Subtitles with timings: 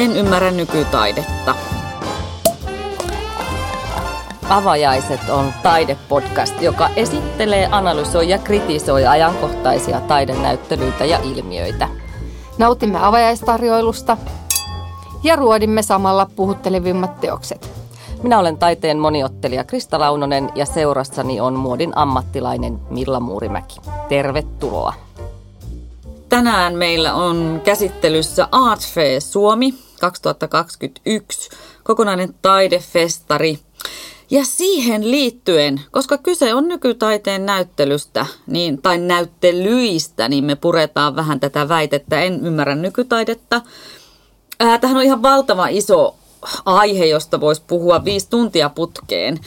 [0.00, 1.54] En ymmärrä nykytaidetta.
[4.48, 11.88] Avajaiset on taidepodcast, joka esittelee, analysoi ja kritisoi ajankohtaisia taidenäyttelyitä ja ilmiöitä.
[12.58, 14.16] Nautimme avajaistarjoilusta
[15.22, 17.70] ja ruodimme samalla puhuttelevimmat teokset.
[18.22, 23.80] Minä olen taiteen moniottelija Krista Launonen ja seurassani on muodin ammattilainen Milla Muurimäki.
[24.08, 24.94] Tervetuloa.
[26.28, 28.80] Tänään meillä on käsittelyssä Art
[29.18, 31.50] Suomi 2021,
[31.82, 33.58] kokonainen taidefestari.
[34.30, 41.40] Ja siihen liittyen, koska kyse on nykytaiteen näyttelystä niin, tai näyttelyistä, niin me puretaan vähän
[41.40, 42.22] tätä väitettä.
[42.22, 43.60] En ymmärrä nykytaidetta.
[44.80, 46.14] Tähän on ihan valtava iso
[46.64, 49.38] aihe, josta voisi puhua viisi tuntia putkeen.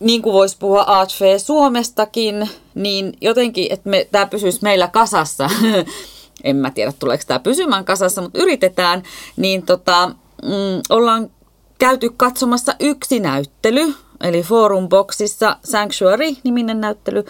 [0.00, 0.86] Niin kuin voisi puhua
[1.18, 5.50] Fair Suomestakin, niin jotenkin, että tämä pysyisi meillä kasassa.
[6.44, 9.02] en mä tiedä, tuleeko tämä pysymään kasassa, mutta yritetään.
[9.36, 10.06] Niin tota,
[10.42, 11.30] mm, ollaan
[11.78, 17.24] käyty katsomassa yksi näyttely, eli Forum Boxissa Sanctuary-niminen näyttely.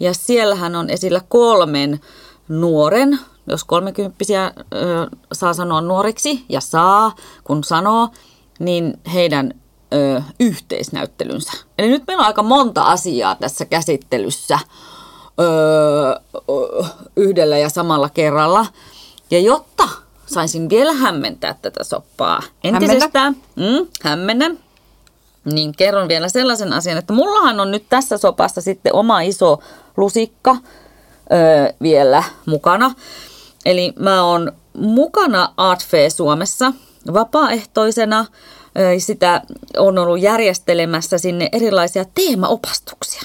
[0.00, 2.00] Ja siellähän on esillä kolmen
[2.48, 8.08] nuoren, jos kolmekymppisiä ö, saa sanoa nuoriksi, ja saa, kun sanoo,
[8.58, 9.54] niin heidän
[9.94, 11.52] ö, yhteisnäyttelynsä.
[11.78, 14.58] Eli nyt meillä on aika monta asiaa tässä käsittelyssä
[15.40, 15.44] ö,
[17.16, 18.66] yhdellä ja samalla kerralla.
[19.30, 19.88] Ja jotta
[20.26, 24.58] saisin vielä hämmentää tätä soppaa entisestään, mm, hämmennän,
[25.44, 29.58] niin kerron vielä sellaisen asian, että mullahan on nyt tässä sopassa sitten oma iso
[29.96, 32.94] lusikka ö, vielä mukana.
[33.64, 36.72] Eli mä oon mukana Art Fair Suomessa
[37.12, 38.26] vapaaehtoisena.
[38.98, 39.42] Sitä
[39.76, 43.22] on ollut järjestelemässä sinne erilaisia teemaopastuksia.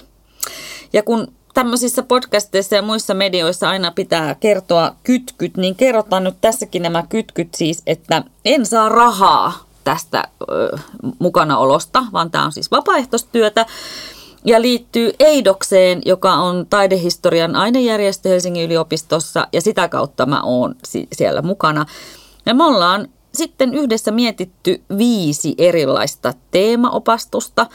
[0.93, 6.81] Ja kun tämmöisissä podcasteissa ja muissa medioissa aina pitää kertoa kytkyt, niin kerrotaan nyt tässäkin
[6.81, 10.27] nämä kytkyt siis, että en saa rahaa tästä
[11.19, 13.65] mukanaolosta, vaan tämä on siis vapaaehtoistyötä
[14.45, 20.75] ja liittyy Eidokseen, joka on taidehistorian ainejärjestö Helsingin yliopistossa ja sitä kautta mä oon
[21.13, 21.85] siellä mukana.
[22.45, 27.67] Ja me ollaan sitten yhdessä mietitty viisi erilaista teemaopastusta.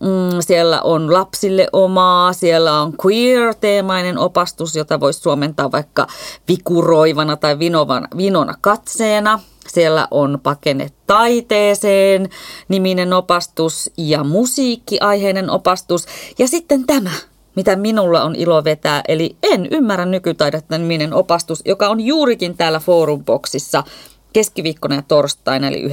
[0.00, 6.06] Mm, siellä on lapsille omaa, siellä on queer-teemainen opastus, jota voisi suomentaa vaikka
[6.48, 9.40] vikuroivana tai vinovana, vinona katseena.
[9.68, 12.28] Siellä on pakene taiteeseen
[12.68, 16.06] niminen opastus ja musiikkiaiheinen opastus.
[16.38, 17.10] Ja sitten tämä,
[17.56, 22.80] mitä minulla on ilo vetää, eli En ymmärrä nykytaidetta niminen opastus, joka on juurikin täällä
[22.80, 23.84] Forumboxissa
[24.32, 25.92] keskiviikkona ja torstaina, eli 9.6.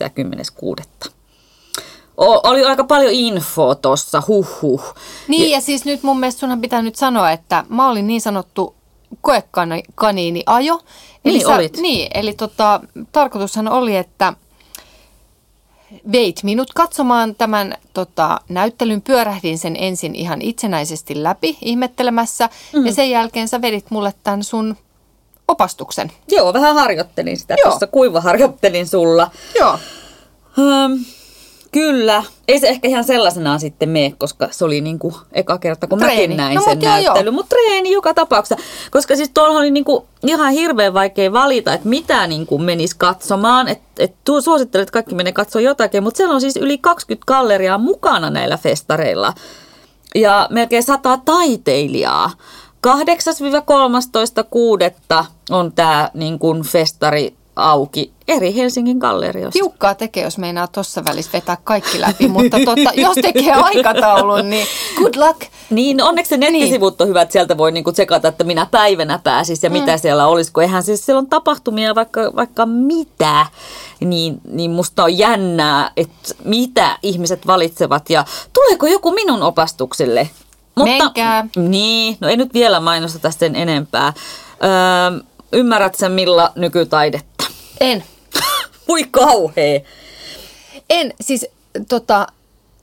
[0.00, 0.10] ja
[1.06, 1.12] 10.6.
[2.22, 4.94] Oli aika paljon infoa tuossa, huh.
[5.28, 8.20] Niin ja, ja siis nyt mun mielestä sunhan pitää nyt sanoa, että mä olin niin
[8.20, 8.74] sanottu
[9.20, 10.80] koekaniini ajo.
[11.24, 11.76] Eli niin sä, olit.
[11.76, 12.80] Niin, eli tota,
[13.12, 14.32] tarkoitushan oli, että
[16.12, 19.02] veit minut katsomaan tämän tota, näyttelyn.
[19.02, 22.86] Pyörähdin sen ensin ihan itsenäisesti läpi ihmettelemässä mm.
[22.86, 24.76] ja sen jälkeen sä vedit mulle tämän sun
[25.48, 26.12] opastuksen.
[26.28, 27.70] Joo, vähän harjoittelin sitä Joo.
[27.70, 29.30] tuossa, kuiva harjoittelin sulla.
[29.58, 29.78] Joo.
[30.58, 31.04] Um,
[31.72, 32.24] Kyllä.
[32.48, 35.98] Ei se ehkä ihan sellaisenaan sitten mene, koska se oli niin kuin eka kerta, kun
[35.98, 36.16] treeni.
[36.16, 37.34] mäkin näin no, sen näyttelyn.
[37.34, 38.64] Mutta treeni joka tapauksessa.
[38.90, 42.96] Koska siis tuolla oli niin kuin ihan hirveän vaikea valita, että mitä niin kuin menisi
[42.98, 43.68] katsomaan.
[43.68, 46.02] Että et, suosittelen, että kaikki menee katsoa jotakin.
[46.02, 49.32] Mutta siellä on siis yli 20 galleriaa mukana näillä festareilla.
[50.14, 52.30] Ja melkein sata taiteilijaa.
[52.86, 52.92] 8-13.6.
[55.50, 59.52] on tämä niin kuin festari auki eri Helsingin gallerioista.
[59.52, 64.66] Tiukkaa tekee, jos meinaa tuossa välissä vetää kaikki läpi, mutta totta, jos tekee aikataulun, niin
[64.98, 65.42] good luck.
[65.70, 67.02] Niin, onneksi se nettisivut niin.
[67.02, 69.72] on hyvät, sieltä voi niinku tsekata, että minä päivänä pääsis ja mm.
[69.72, 73.46] mitä siellä olisi, kun eihän siis siellä on tapahtumia vaikka, vaikka mitä,
[74.00, 80.30] niin, niin musta on jännää, että mitä ihmiset valitsevat ja tuleeko joku minun opastukselle.
[80.74, 81.46] Mutta, Menkää.
[81.56, 84.12] Niin, no ei nyt vielä mainosta tästä sen enempää.
[84.64, 85.20] Öö,
[85.52, 87.31] ymmärrät sen Milla nykytaidetta?
[87.82, 88.04] En.
[88.88, 89.80] Voi kauhea.
[90.90, 91.46] En, siis
[91.88, 92.26] tota,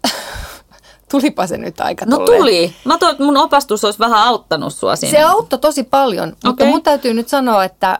[1.12, 2.40] tulipa se nyt aika No tolleen.
[2.40, 2.74] tuli.
[2.86, 5.18] Mä toivon, että mun opastus olisi vähän auttanut sua siinä.
[5.18, 6.44] Se auttoi tosi paljon, okay.
[6.46, 8.00] mutta mun täytyy nyt sanoa, että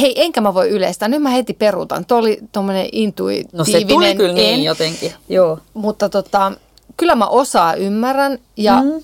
[0.00, 1.08] hei, enkä mä voi yleistää.
[1.08, 2.04] Nyt mä heti peruutan.
[2.04, 3.58] Tuo oli tuommoinen intuitiivinen.
[3.58, 5.58] No se tuli kyllä niin en, jotenkin, joo.
[5.74, 6.52] Mutta tota,
[6.96, 9.02] kyllä mä osaa ymmärrän ja mm.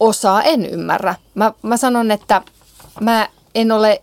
[0.00, 1.14] osaa en ymmärrä.
[1.34, 2.42] Mä, mä sanon, että
[3.00, 4.02] mä en ole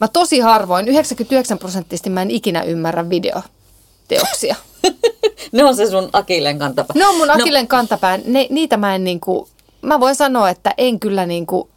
[0.00, 4.56] Mä tosi harvoin, 99 prosenttisesti mä en ikinä ymmärrä videoteoksia.
[5.52, 6.94] ne on se sun akilleen kantapää.
[6.98, 7.34] Ne on mun no.
[7.34, 7.68] akilleen no.
[7.68, 8.18] kantapää.
[8.24, 9.48] Ne, niitä mä en niinku,
[9.82, 11.68] mä voin sanoa, että en kyllä niinku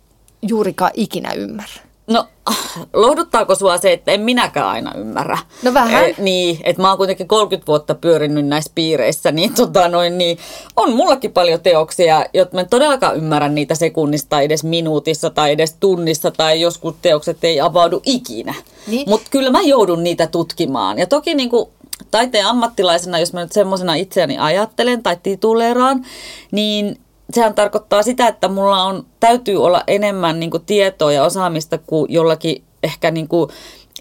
[0.41, 1.81] juurikaan ikinä ymmärrä.
[2.07, 2.27] No,
[2.93, 5.37] lohduttaako sua se, että en minäkään aina ymmärrä?
[5.63, 6.05] No vähän.
[6.05, 10.37] Eh, niin, että mä oon kuitenkin 30 vuotta pyörinyt näissä piireissä, niin, tota noin, niin
[10.75, 15.51] on mullakin paljon teoksia, jotka mä en todellakaan ymmärrä niitä sekunnista tai edes minuutissa tai
[15.51, 18.53] edes tunnissa tai joskus teokset ei avaudu ikinä.
[18.87, 19.09] Niin.
[19.09, 20.99] Mutta kyllä mä joudun niitä tutkimaan.
[20.99, 21.69] Ja toki niin kuin
[22.11, 26.05] taiteen ammattilaisena, jos mä nyt semmoisena itseäni ajattelen tai tituleeraan,
[26.51, 26.97] niin
[27.33, 32.13] sehän tarkoittaa sitä, että mulla on, täytyy olla enemmän niin kuin tietoa ja osaamista kuin
[32.13, 33.49] jollakin ehkä niin kuin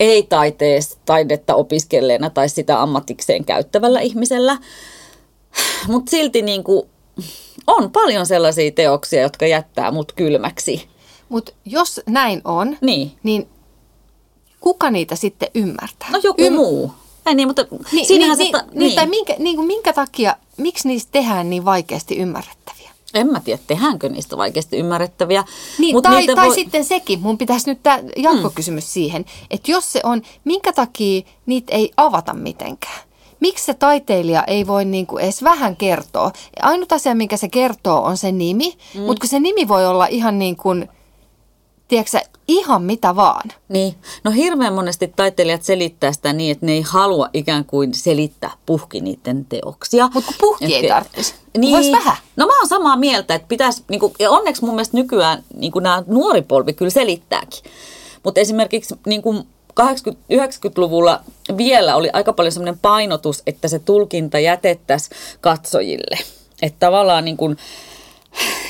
[0.01, 4.59] ei-taiteessa taidetta opiskelleena tai sitä ammatikseen käyttävällä ihmisellä.
[5.89, 6.83] Mutta silti niin kuin,
[7.67, 10.89] on paljon sellaisia teoksia, jotka jättää mut kylmäksi.
[11.29, 13.13] Mutta jos näin on, Niin.
[13.23, 13.49] niin
[14.61, 16.09] kuka niitä sitten ymmärtää?
[16.11, 16.93] No joku Ym- muu.
[17.27, 18.63] Ei niin, mutta Niin, siinähän niin, se...
[18.63, 18.95] niin, niin.
[18.95, 22.62] Tai minkä, niin kuin minkä takia, miksi niistä tehdään niin vaikeasti ymmärrettäviä?
[23.15, 25.45] En mä tiedä, tehdäänkö niistä vaikeasti ymmärrettäviä.
[25.79, 28.89] Niin, mut tai, tai voi- sitten sekin, mun pitäisi nyt tämä jatkokysymys mm.
[28.89, 33.01] siihen, että jos se on, minkä takia niitä ei avata mitenkään?
[33.41, 36.33] Miksi se taiteilija ei voi niin kuin edes vähän kertoa?
[36.63, 39.01] Ainut asia, minkä se kertoo, on se nimi, mm.
[39.01, 40.89] mutta kun se nimi voi olla ihan niin kuin,
[41.93, 42.19] tiedätkö
[42.49, 43.51] ihan mitä vaan.
[43.69, 43.95] Niin,
[44.25, 49.01] no hirveän monesti taiteilijat selittää sitä niin, että ne ei halua ikään kuin selittää puhki
[49.01, 50.11] niiden teoksia.
[50.15, 51.35] Mutta kun puhki ei tarvitsisi.
[51.59, 52.17] Niin, Vois vähän.
[52.37, 55.73] No mä oon samaa mieltä, että pitäisi, niin kuin, ja onneksi mun mielestä nykyään niin
[55.73, 57.65] kuin nämä nuori polvi kyllä selittääkin.
[58.23, 59.43] Mutta esimerkiksi niin kuin
[59.81, 61.21] 80-90-luvulla
[61.57, 66.19] vielä oli aika paljon semmoinen painotus, että se tulkinta jätettäisiin katsojille.
[66.63, 67.57] Että tavallaan niin kuin,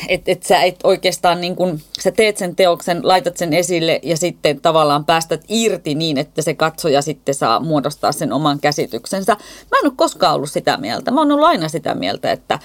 [0.08, 4.16] että et sä et oikeastaan niin kun, sä teet sen teoksen, laitat sen esille ja
[4.16, 9.32] sitten tavallaan päästät irti niin, että se katsoja sitten saa muodostaa sen oman käsityksensä.
[9.70, 11.10] Mä en ole koskaan ollut sitä mieltä.
[11.10, 12.58] Mä oon ollut aina sitä mieltä, että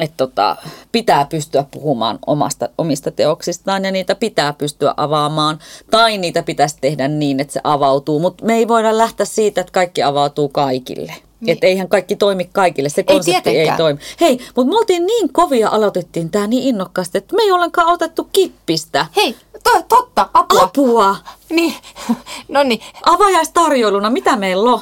[0.00, 0.56] et tota,
[0.92, 5.58] pitää pystyä puhumaan omasta, omista teoksistaan ja niitä pitää pystyä avaamaan.
[5.90, 8.20] Tai niitä pitäisi tehdä niin, että se avautuu.
[8.20, 11.14] Mutta me ei voida lähteä siitä, että kaikki avautuu kaikille.
[11.40, 11.52] Niin.
[11.52, 13.76] Että eihän kaikki toimi kaikille, se konsepti ei, tietenkään.
[13.78, 14.00] toimi.
[14.20, 18.28] Hei, mutta me oltiin niin kovia, aloitettiin tämä niin innokkaasti, että me ei ollenkaan otettu
[18.32, 19.06] kippistä.
[19.16, 20.62] Hei, to, totta, apua.
[20.62, 21.16] Apua!
[21.50, 21.74] Niin,
[22.48, 22.80] no niin.
[23.06, 24.80] Avajaistarjoiluna, mitä meillä on?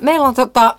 [0.00, 0.76] Meillä on tota,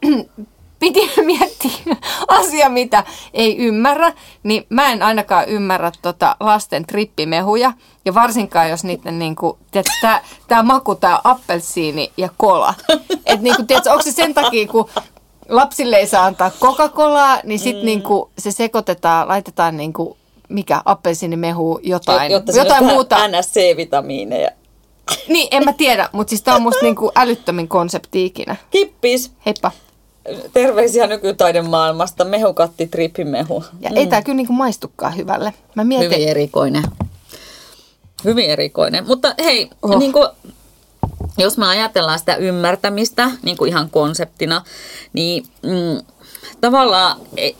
[0.79, 1.95] piti miettiä
[2.27, 3.03] asia, mitä
[3.33, 7.73] ei ymmärrä, niin mä en ainakaan ymmärrä tota lasten trippimehuja.
[8.05, 9.57] Ja varsinkaan, jos niiden niinku,
[10.47, 12.73] tää maku, tää appelsiini ja kola.
[13.25, 14.89] Et niinku, tiedätkö, onko se sen takia, kun
[15.49, 17.85] lapsille ei saa antaa Coca-Colaa, niin sit mm.
[17.85, 20.17] niinku se sekoitetaan, laitetaan niinku,
[20.49, 23.27] mikä, appelsiinimehu, jotain, Jotta jotain muuta.
[23.27, 24.49] NSC-vitamiineja.
[25.27, 28.55] Niin, en mä tiedä, mutta siis tää on musta niinku älyttömin konsepti ikinä.
[28.71, 29.71] Kippis, Heippa.
[30.54, 33.63] Terveisiä nykytaidemaailmasta, mehukatti, trippimehu.
[33.80, 33.98] Ja mm.
[33.98, 35.54] ei tää kyllä niinku maistukaan hyvälle.
[35.75, 36.83] Mä mietin, Hyvin erikoinen.
[38.25, 39.07] Hyvin erikoinen.
[39.07, 40.00] Mutta hei, Oh.
[40.00, 40.27] niin kuin,
[41.38, 44.63] jos me ajatellaan sitä ymmärtämistä niin kuin ihan konseptina,
[45.13, 46.06] niin mm,
[46.62, 47.56] tavallaan ei,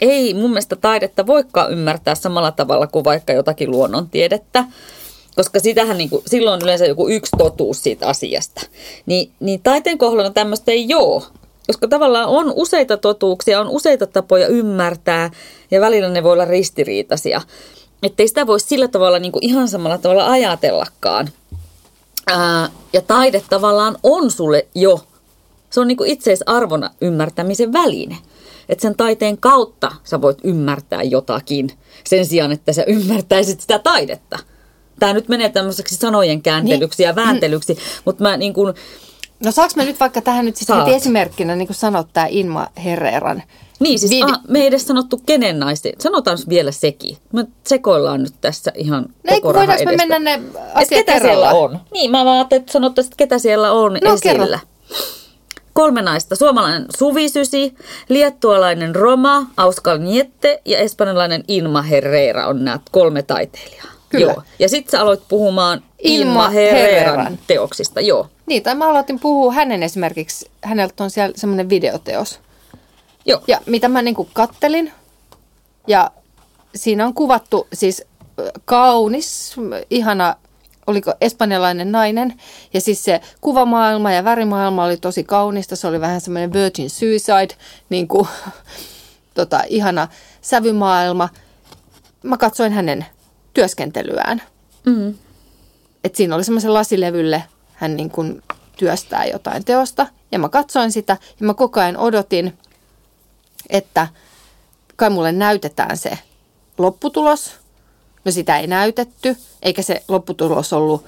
[0.00, 4.64] ei mun mielestä taidetta voikaan ymmärtää samalla tavalla kuin vaikka jotakin luonnontiedettä.
[5.36, 8.60] Koska sitähän niin kuin, silloin on yleensä joku yksi totuus siitä asiasta.
[9.06, 11.22] Niin, niin taiteen kohdalla tämmöistä ei ole.
[11.66, 15.30] Koska tavallaan on useita totuuksia, on useita tapoja ymmärtää
[15.70, 17.40] ja välillä ne voi olla ristiriitaisia.
[18.02, 21.28] Että ei sitä voi sillä tavalla niin kuin ihan samalla tavalla ajatellakaan.
[22.26, 25.00] Ää, ja taide tavallaan on sulle jo,
[25.70, 28.16] se on niin kuin itseisarvona ymmärtämisen väline.
[28.68, 31.70] Että sen taiteen kautta sä voit ymmärtää jotakin
[32.04, 34.38] sen sijaan, että sä ymmärtäisit sitä taidetta.
[34.98, 38.74] Tämä nyt menee tämmöiseksi sanojen kääntelyksi ja vääntelyksi, mutta mä niin kuin,
[39.44, 40.86] no saaks mä nyt vaikka tähän nyt sitten Saat.
[40.86, 43.42] heti esimerkkinä, niin kuin sanot tää Inma Herreran.
[43.80, 45.92] Niin, siis Vide- aha, me ei edes sanottu kenen naisten.
[45.98, 47.16] Sanotaan vielä sekin.
[47.32, 50.40] Me sekoillaan nyt tässä ihan No koko raha me mennä ne
[50.74, 51.56] asiat ketä siellä kerrallaan?
[51.56, 51.80] on?
[51.92, 54.42] Niin, mä vaan ajattelin, että sanottaisiin, että ketä siellä on No, kerro.
[54.42, 54.58] esillä.
[55.72, 56.36] Kolme naista.
[56.36, 57.74] Suomalainen Suvisysi,
[58.08, 63.86] liettualainen Roma, Auskal Niette ja espanjalainen Ilma Herrera on nämä kolme taiteilijaa.
[64.12, 64.32] Kyllä.
[64.32, 64.42] Joo.
[64.58, 67.38] Ja sitten sä aloit puhumaan Ilma Ilma Herreran Herreran.
[67.46, 68.00] teoksista.
[68.00, 68.28] Joo.
[68.46, 72.40] Niin, tai mä aloitin puhua hänen esimerkiksi, häneltä on siellä semmoinen videoteos.
[73.26, 73.40] Joo.
[73.46, 74.92] Ja mitä mä niin kuin kattelin,
[75.86, 76.10] ja
[76.74, 78.02] siinä on kuvattu siis
[78.64, 79.56] kaunis,
[79.90, 80.36] ihana,
[80.86, 82.40] oliko espanjalainen nainen.
[82.74, 85.76] Ja siis se kuvamaailma ja värimaailma oli tosi kaunista.
[85.76, 87.54] Se oli vähän semmoinen Virgin Suicide,
[87.88, 88.28] niin kuin,
[89.34, 90.08] tota, ihana
[90.40, 91.28] sävymaailma.
[92.22, 93.06] Mä katsoin hänen
[93.54, 94.42] työskentelyään.
[94.86, 95.14] Mm.
[96.04, 97.44] että siinä oli semmoisen lasilevylle
[97.74, 98.42] hän niin kuin
[98.76, 100.06] työstää jotain teosta.
[100.32, 102.58] Ja mä katsoin sitä ja mä koko ajan odotin,
[103.70, 104.08] että
[104.96, 106.18] kai mulle näytetään se
[106.78, 107.52] lopputulos.
[108.24, 111.06] No sitä ei näytetty, eikä se lopputulos ollut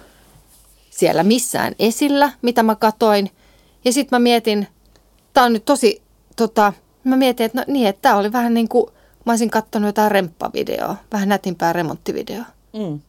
[0.90, 3.30] siellä missään esillä, mitä mä katoin.
[3.84, 4.68] Ja sitten mä mietin,
[5.32, 6.02] tämä on nyt tosi,
[6.36, 6.72] tota,
[7.04, 8.90] mä mietin, että no niin, että tämä oli vähän niin kuin,
[9.24, 12.44] mä olisin katsonut jotain remppavideoa, vähän nätimpää remonttivideoa.
[12.72, 13.00] Mm.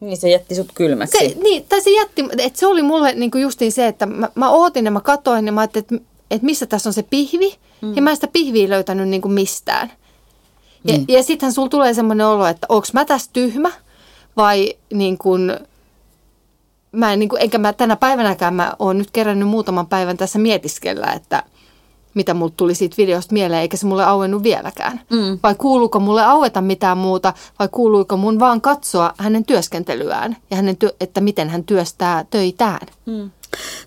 [0.00, 1.18] Niin se jätti sut kylmäksi.
[1.18, 4.28] Se, niin, tai se jätti, että se oli mulle niin kuin justiin se, että mä,
[4.34, 7.58] mä ootin ja mä katoin ja mä ajattelin, että, että missä tässä on se pihvi.
[7.82, 7.96] Mm.
[7.96, 9.92] Ja mä en sitä pihviä löytänyt niin kuin mistään.
[10.84, 11.04] Ja, mm.
[11.08, 13.70] ja sittenhän sulla tulee semmoinen olo, että onko mä tässä tyhmä
[14.36, 15.58] vai niin kuin,
[16.92, 20.38] mä en, niin kuin, enkä mä tänä päivänäkään mä oon nyt kerännyt muutaman päivän tässä
[20.38, 21.42] mietiskellä, että
[22.14, 25.00] mitä mulle tuli siitä videosta mieleen, eikä se mulle auennut vieläkään.
[25.10, 25.38] Mm.
[25.42, 30.76] Vai kuuluuko mulle aueta mitään muuta, vai kuuluuko mun vaan katsoa hänen työskentelyään ja hänen
[30.76, 32.86] työ, että miten hän työstää töitään.
[33.06, 33.30] Mm.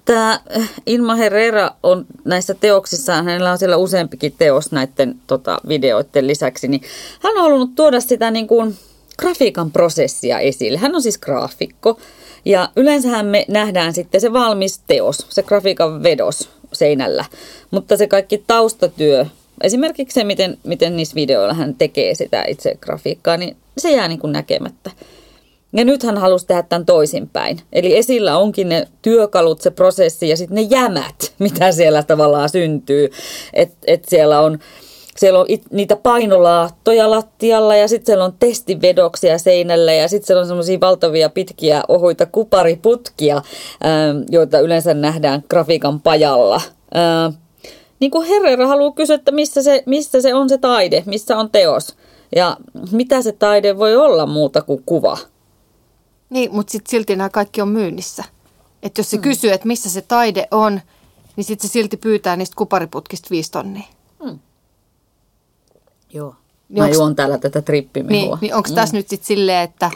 [0.05, 0.39] Tämä
[0.85, 6.81] Ilma Herrera on näissä teoksissaan, hänellä on siellä useampikin teos näiden tota, videoiden lisäksi, niin
[7.19, 8.75] hän on halunnut tuoda sitä niin kuin
[9.19, 10.77] grafiikan prosessia esille.
[10.77, 11.99] Hän on siis graafikko
[12.45, 17.25] ja yleensähän me nähdään sitten se valmis teos, se grafiikan vedos seinällä,
[17.71, 19.25] mutta se kaikki taustatyö,
[19.61, 24.19] esimerkiksi se, miten, miten niissä videoilla hän tekee sitä itse grafiikkaa, niin se jää niin
[24.19, 24.91] kuin näkemättä.
[25.73, 27.61] Ja nyt hän halusi tehdä tämän toisinpäin.
[27.73, 33.09] Eli esillä onkin ne työkalut, se prosessi ja sitten ne jämät, mitä siellä tavallaan syntyy.
[33.53, 34.59] Että et siellä on
[35.17, 40.41] siellä on it, niitä painolaattoja lattialla ja sitten siellä on testivedoksia seinällä ja sitten siellä
[40.41, 43.41] on semmoisia valtavia pitkiä ohuita kupariputkia,
[43.83, 46.61] ää, ähm, joita yleensä nähdään grafiikan pajalla.
[46.93, 47.33] Ää, äh,
[47.99, 51.49] niin kuin Herrera haluaa kysyä, että missä se, missä se on se taide, missä on
[51.49, 51.95] teos
[52.35, 52.57] ja
[52.91, 55.17] mitä se taide voi olla muuta kuin kuva.
[56.29, 58.23] Niin, mutta sitten silti nämä kaikki on myynnissä.
[58.83, 59.23] Että jos se hmm.
[59.23, 60.81] kysyy, että missä se taide on,
[61.35, 63.94] niin sitten se silti pyytää niistä kupariputkista viisi tonnia.
[66.13, 66.35] Joo.
[66.69, 68.35] Niin Mä onks, juon täällä tätä trippimehua.
[68.35, 68.75] Niin, niin onko mm.
[68.75, 69.91] tässä nyt sitten silleen, että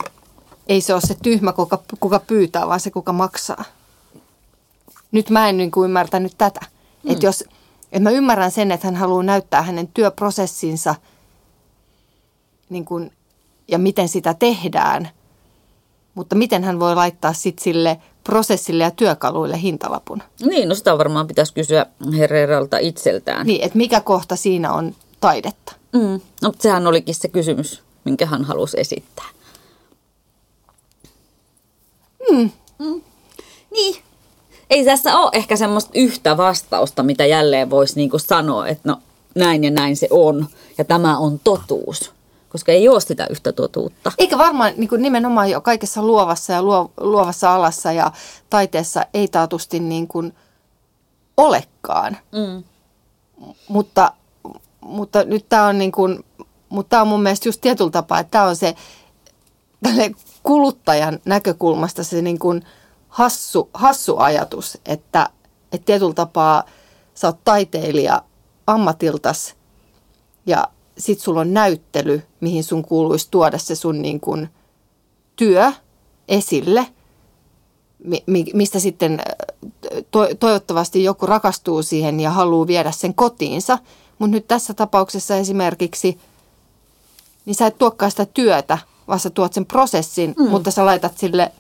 [0.68, 3.64] ei se ole se tyhmä, kuka, kuka pyytää, vaan se, kuka maksaa?
[5.12, 6.60] Nyt mä en niin kuin ymmärtänyt tätä.
[7.04, 7.12] Mm.
[7.12, 7.44] Että jos,
[7.84, 10.96] että mä ymmärrän sen, että hän haluaa näyttää hänen työprosessinsa
[12.70, 13.12] niin kuin,
[13.68, 15.10] ja miten sitä tehdään–
[16.20, 20.24] mutta miten hän voi laittaa sitten sille prosessille ja työkaluille hintalapun?
[20.40, 21.86] Niin, no sitä varmaan pitäisi kysyä
[22.18, 23.48] Herreralta itseltään.
[23.48, 25.74] Niin, että mikä kohta siinä on taidetta?
[25.94, 26.22] Mm.
[26.42, 29.26] No, sehän olikin se kysymys, minkä hän halusi esittää.
[32.32, 32.50] Mm.
[32.80, 33.02] Mm.
[33.72, 34.04] Niin.
[34.70, 39.02] Ei tässä ole ehkä semmoista yhtä vastausta, mitä jälleen voisi niinku sanoa, että no
[39.36, 40.48] näin ja näin se on
[40.78, 42.12] ja tämä on totuus
[42.50, 44.12] koska ei ole sitä yhtä totuutta.
[44.18, 48.12] Eikä varmaan niin kuin nimenomaan jo kaikessa luovassa ja luo, luovassa alassa ja
[48.50, 50.34] taiteessa ei taatusti niin kuin
[51.38, 52.18] olekaan.
[52.32, 52.64] Mm.
[53.68, 54.12] Mutta,
[54.82, 56.26] mutta nyt tämä on niin kuin,
[56.70, 58.76] mutta tämä on mun mielestä just tietyllä tapaa, että tämä on se
[60.44, 62.64] kuluttajan näkökulmasta se niin kuin
[63.10, 65.30] hassu, hassu ajatus, että,
[65.72, 66.64] että tietyllä tapaa
[67.14, 68.22] sä oot taiteilija
[68.68, 69.56] ammatiltas
[70.46, 70.68] ja
[70.98, 74.50] sit sulla on näyttely, mihin sun kuuluisi tuoda se sun niin kuin
[75.36, 75.72] työ
[76.28, 76.88] esille,
[78.54, 79.22] mistä sitten
[80.12, 83.78] to- toivottavasti joku rakastuu siihen ja haluaa viedä sen kotiinsa.
[84.20, 86.20] Mutta nyt tässä tapauksessa esimerkiksi,
[87.46, 90.50] niin sä et tuokkaa sitä työtä, vaan sä tuot sen prosessin, mm.
[90.50, 91.52] mutta sä laitat sille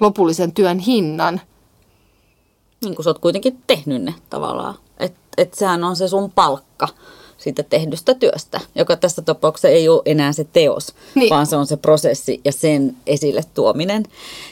[0.00, 1.40] lopullisen työn hinnan.
[2.82, 4.74] Niin kuin sä oot kuitenkin tehnyt ne tavallaan.
[4.98, 6.88] Että et sehän on se sun palkka
[7.38, 11.30] siitä tehdystä työstä, joka tässä tapauksessa ei ole enää se teos, niin.
[11.30, 14.04] vaan se on se prosessi ja sen esille tuominen.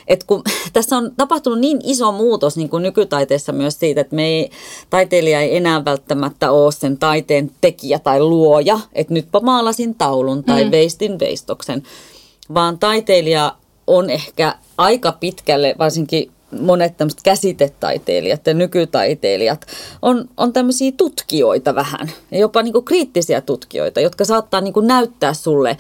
[0.09, 4.27] Et kun tässä on tapahtunut niin iso muutos niin kuin nykytaiteessa myös siitä, että me
[4.27, 4.51] ei,
[4.91, 10.65] taiteilija ei enää välttämättä ole sen taiteen tekijä tai luoja, että nytpä maalasin taulun tai
[10.65, 10.71] mm.
[10.71, 11.83] veistin veistoksen,
[12.55, 13.55] vaan taiteilija
[13.87, 16.31] on ehkä aika pitkälle, varsinkin
[16.61, 19.67] monet tämmöiset käsitetaiteilijat ja nykytaiteilijat
[20.03, 24.87] on, on tämmöisiä tutkijoita vähän ja jopa niin kuin kriittisiä tutkijoita, jotka saattaa niin kuin
[24.87, 25.77] näyttää sulle,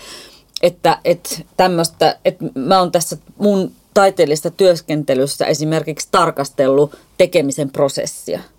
[0.62, 8.40] että, että tämmöistä, että mä oon tässä mun taiteellisessa työskentelyssä esimerkiksi tarkastellut tekemisen prosessia–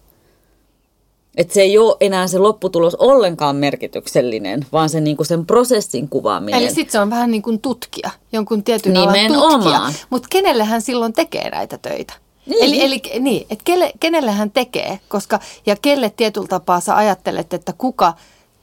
[1.37, 6.61] että se ei ole enää se lopputulos ollenkaan merkityksellinen, vaan se niinku sen prosessin kuvaaminen.
[6.61, 9.81] Eli sitten se on vähän niin kuin tutkija, jonkun tietyn alan tutkija.
[10.09, 12.13] Mutta kenelle hän silloin tekee näitä töitä?
[12.45, 12.63] Niin.
[12.63, 17.53] Eli, eli niin, että kelle, kenelle hän tekee, koska, ja kelle tietyllä tapaa sä ajattelet,
[17.53, 18.13] että kuka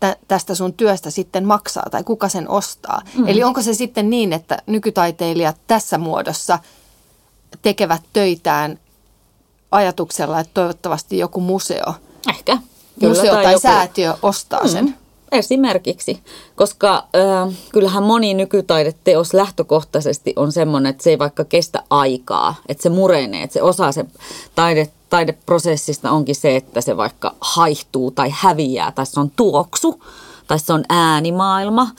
[0.00, 3.02] tä, tästä sun työstä sitten maksaa tai kuka sen ostaa.
[3.18, 3.28] Mm.
[3.28, 6.58] Eli onko se sitten niin, että nykytaiteilijat tässä muodossa
[7.62, 8.78] tekevät töitään
[9.70, 11.94] ajatuksella, että toivottavasti joku museo–
[12.28, 12.58] Ehkä.
[13.00, 13.62] Kyllä, museo tai, tai joku...
[13.62, 14.68] säätiö ostaa mm.
[14.68, 14.94] sen.
[15.32, 16.20] Esimerkiksi,
[16.56, 22.82] koska äh, kyllähän moni nykytaideteos lähtökohtaisesti on semmoinen, että se ei vaikka kestä aikaa, että
[22.82, 24.04] se murenee, että se osa se
[24.54, 30.02] taide, taideprosessista onkin se, että se vaikka haihtuu tai häviää tai se on tuoksu
[30.46, 31.90] tai se on äänimaailma–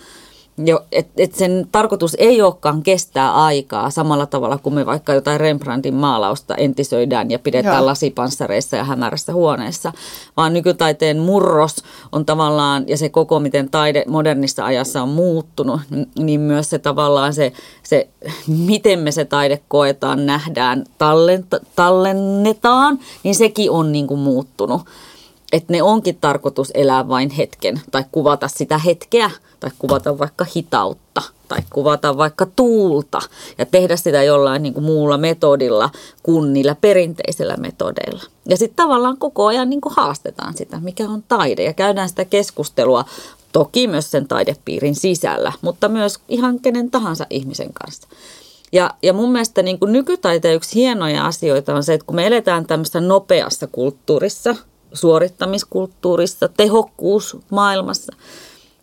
[0.57, 5.39] jo, et, et sen tarkoitus ei olekaan kestää aikaa samalla tavalla kuin me vaikka jotain
[5.39, 7.85] Rembrandtin maalausta entisöidään ja pidetään Joo.
[7.85, 9.93] lasipanssareissa ja hämärässä huoneessa,
[10.37, 15.81] vaan nykytaiteen murros on tavallaan, ja se koko miten taide modernissa ajassa on muuttunut,
[16.19, 18.07] niin myös se tavallaan se, se
[18.47, 24.81] miten me se taide koetaan, nähdään, tallenta, tallennetaan, niin sekin on niin kuin muuttunut.
[25.51, 29.31] Että ne onkin tarkoitus elää vain hetken tai kuvata sitä hetkeä–
[29.63, 33.19] tai kuvata vaikka hitautta tai kuvata vaikka tuulta
[33.57, 35.89] ja tehdä sitä jollain niin kuin muulla metodilla
[36.23, 38.23] kuin niillä perinteisillä metodeilla.
[38.49, 42.25] Ja sitten tavallaan koko ajan niin kuin haastetaan sitä, mikä on taide ja käydään sitä
[42.25, 43.05] keskustelua
[43.51, 48.07] toki myös sen taidepiirin sisällä, mutta myös ihan kenen tahansa ihmisen kanssa.
[48.71, 52.27] Ja, ja mun mielestä niin kuin nykytaiteen yksi hienoja asioita on se, että kun me
[52.27, 54.55] eletään tämmöisessä nopeassa kulttuurissa,
[54.93, 58.13] suorittamiskulttuurissa, tehokkuusmaailmassa,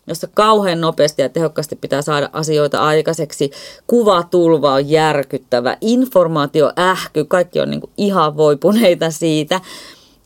[0.07, 3.51] jossa kauhean nopeasti ja tehokkaasti pitää saada asioita aikaiseksi.
[3.87, 9.61] Kuvatulva on järkyttävä, informaatio ähky, kaikki on niin kuin ihan voipuneita siitä.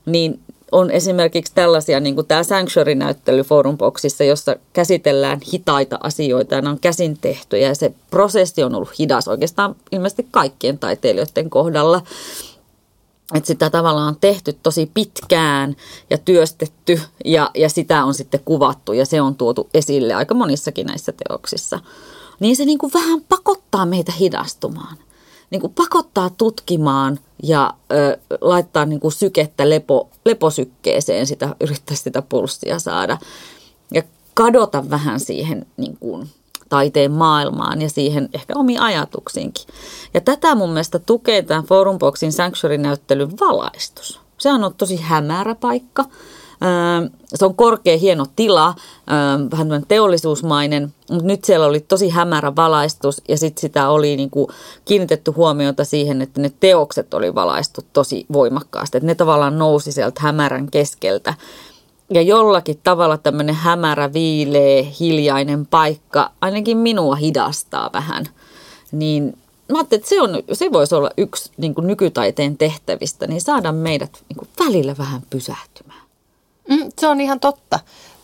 [0.06, 0.40] Niin
[0.72, 6.80] on esimerkiksi tällaisia, niin kuin tämä Sanctuary-näyttely Forumboxissa, jossa käsitellään hitaita asioita ja ne on
[6.80, 12.02] käsin tehtyjä ja se prosessi on ollut hidas oikeastaan ilmeisesti kaikkien taiteilijoiden kohdalla
[13.34, 15.76] että sitä tavallaan on tehty tosi pitkään
[16.10, 20.88] ja työstetty ja, ja sitä on sitten kuvattu ja se on tuotu esille aika monissakin
[20.88, 21.80] näissä teoksissa.
[22.40, 24.98] Niin se niin kuin vähän pakottaa meitä hidastumaan.
[25.52, 32.22] Niin kuin pakottaa tutkimaan ja ö, laittaa niin kuin sykettä lepo, leposykkeeseen, sitä, yrittää sitä
[32.22, 33.18] pulssia saada.
[33.94, 34.04] Ja
[34.34, 36.30] kadota vähän siihen niin kuin
[36.76, 39.66] taiteen maailmaan ja siihen ehkä omiin ajatuksiinkin.
[40.14, 44.20] Ja tätä mun mielestä tukee tämän Forumboxin Sanctuary-näyttelyn valaistus.
[44.38, 46.06] Se on tosi hämärä paikka.
[47.36, 48.76] Se on korkea, hieno tila,
[49.52, 54.48] vähän teollisuusmainen, mutta nyt siellä oli tosi hämärä valaistus ja sitten sitä oli niin kuin
[54.86, 58.98] kiinnitetty huomiota siihen, että ne teokset oli valaistu tosi voimakkaasti.
[58.98, 61.34] Että ne tavallaan nousi sieltä hämärän keskeltä
[62.10, 68.26] ja jollakin tavalla tämmöinen hämärä, viileä, hiljainen paikka ainakin minua hidastaa vähän.
[68.92, 69.38] Niin
[69.72, 73.72] mä ajattelin, että se, on, se voisi olla yksi niin kuin nykytaiteen tehtävistä, niin saada
[73.72, 76.02] meidät niin kuin välillä vähän pysähtymään.
[76.70, 77.80] Mm, se on ihan totta.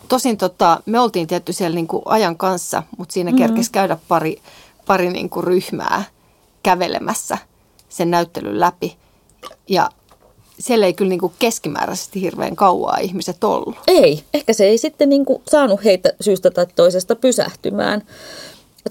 [0.08, 3.46] Tosin tota, me oltiin tietty siellä niin kuin ajan kanssa, mutta siinä mm-hmm.
[3.46, 4.41] kerkesi käydä pari,
[4.86, 6.04] pari niin kuin ryhmää
[6.63, 7.38] kävelemässä
[7.89, 8.98] sen näyttelyn läpi.
[9.67, 9.89] Ja
[10.60, 13.76] siellä ei kyllä niin kuin keskimääräisesti hirveän kauaa ihmiset ollut.
[13.88, 18.04] Ei, ehkä se ei sitten niin kuin saanut heitä syystä tai toisesta pysähtymään.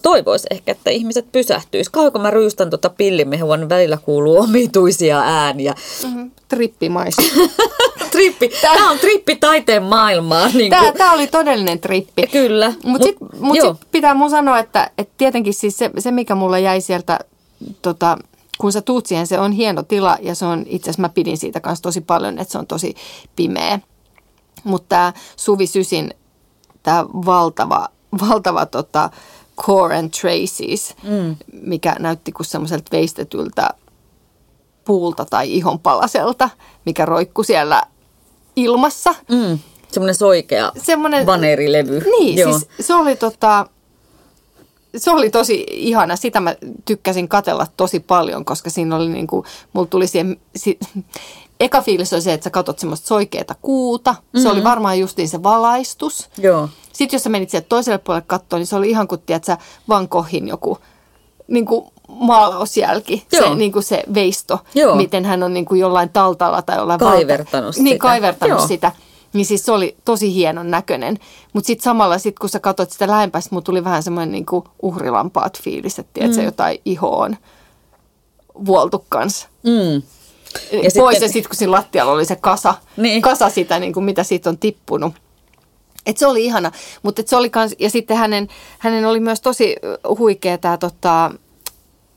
[0.03, 1.91] Toivoisi ehkä, että ihmiset pysähtyisi.
[1.91, 5.75] Kauanko mä ryystän tuota pillimehua, niin välillä kuuluu omituisia ääniä.
[6.03, 6.31] Mm-hmm.
[6.49, 7.23] Trippimaista.
[8.13, 8.51] trippi.
[8.61, 10.49] Tämä on trippi taiteen maailmaa.
[10.49, 12.27] Niin tämä, tämä oli todellinen trippi.
[12.27, 12.67] Kyllä.
[12.69, 16.35] Mutta mut, sitten mut sit pitää mun sanoa, että, että tietenkin siis se, se, mikä
[16.35, 17.19] mulla jäi sieltä
[17.83, 18.19] tota,
[18.61, 21.39] kun sä tuut siihen, se on hieno tila ja se on, itse asiassa mä pidin
[21.39, 22.95] siitä kanssa tosi paljon, että se on tosi
[23.37, 23.81] pimeä.
[24.65, 26.15] Mutta tämä Suvi Sysin,
[26.83, 27.89] tämä valtava,
[28.29, 29.11] valtava tota,
[29.63, 31.37] Core and Traces, mm.
[31.63, 33.71] mikä näytti kuin semmoiselta veistetyltä
[34.85, 36.51] puulta tai ihonpalaselta,
[36.87, 37.83] mikä roikku siellä
[38.57, 39.15] ilmassa.
[39.29, 39.59] Mm.
[39.93, 42.01] Semmoinen soikea Semmoinen, vanerilevy.
[42.19, 42.53] Niin, Joo.
[42.53, 43.67] siis se oli tota,
[44.97, 46.17] se oli tosi ihana.
[46.17, 50.79] Sitä mä tykkäsin katella tosi paljon, koska siinä oli niin kuin, mulla tuli siihen, si,
[51.61, 54.13] eka fiilis oli se, että sä katot semmoista soikeata kuuta.
[54.13, 54.41] Mm-hmm.
[54.41, 54.69] Se oli mm-hmm.
[54.69, 56.29] varmaan justiin se valaistus.
[56.39, 56.69] Joo.
[56.93, 59.47] Sitten jos sä menit sieltä toiselle puolelle katsoa, niin se oli ihan kuin, tiedät
[59.89, 60.79] Van Goghin joku
[61.49, 63.49] niin kuin maalausjälki, Joo.
[63.49, 64.97] se, niin kuin se veisto, Joo.
[64.97, 67.85] miten hän on niin kuin jollain taltalla tai jollain kaivertanut valta, sitä.
[67.85, 68.69] Niin, kaivertanut Joo.
[68.69, 68.93] sitä.
[69.33, 71.19] Niin siis se oli tosi hienon näköinen.
[71.53, 75.63] Mutta sitten samalla, sit kun sä katsoit sitä lähempää, mulla tuli vähän semmoinen niinku uhrilampaat
[75.63, 76.45] fiilis, että mm.
[76.45, 77.37] jotain ihoon
[78.67, 79.49] vuoltu kanssa.
[79.63, 80.03] Mm.
[80.73, 81.23] Ja Pois sitten...
[81.23, 83.23] ja sitten kun siinä lattialla oli se kasa, niin.
[83.23, 85.13] kasa sitä, niin kuin mitä siitä on tippunut.
[86.07, 89.77] Et se oli ihana, mutta se oli kans, ja sitten hänen, hänen oli myös tosi
[90.19, 91.31] huikea tämä tota,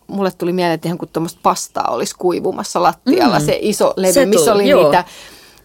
[0.08, 3.46] mulle tuli mieleen, että ihan kuin tuommoista pastaa olisi kuivumassa lattialla, mm.
[3.46, 4.84] se iso levy, se missä oli joo.
[4.84, 5.06] niitä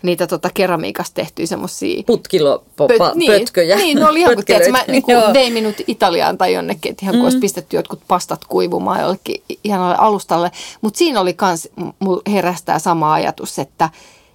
[0.03, 2.03] niitä tota keramiikasta tehtyjä semmoisia...
[2.07, 3.13] Putkilopötköjä.
[3.15, 3.77] Niin, pötköjä.
[3.77, 7.15] niin, no oli ihan kuin, mä niin kuin vein minut Italiaan tai jonnekin, että ihan
[7.15, 7.19] mm.
[7.19, 10.51] kun olisi pistetty jotkut pastat kuivumaan jollekin ihanalle alustalle.
[10.81, 13.91] Mutta siinä oli kans, mulla herästää sama ajatus, että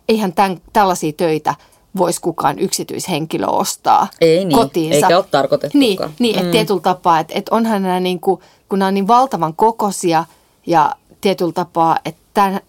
[0.10, 1.56] eihän tämän, tällaisia töitä
[1.98, 4.96] voisi kukaan yksityishenkilö ostaa Ei niin, kotiinsa.
[4.96, 5.80] eikä ole tarkoitettukaan.
[5.80, 9.08] Niin, niin että tietyllä tapaa, että, että onhan nämä niin kuin, kun nämä on niin
[9.08, 10.26] valtavan kokoisia
[10.68, 12.60] ja tietyllä tapaa, että, tämän,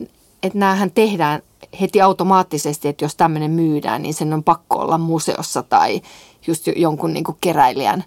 [0.42, 1.42] että näähän tehdään
[1.80, 6.02] heti automaattisesti, että jos tämmöinen myydään, niin sen on pakko olla museossa tai
[6.46, 8.04] just jonkun niin kuin keräilijän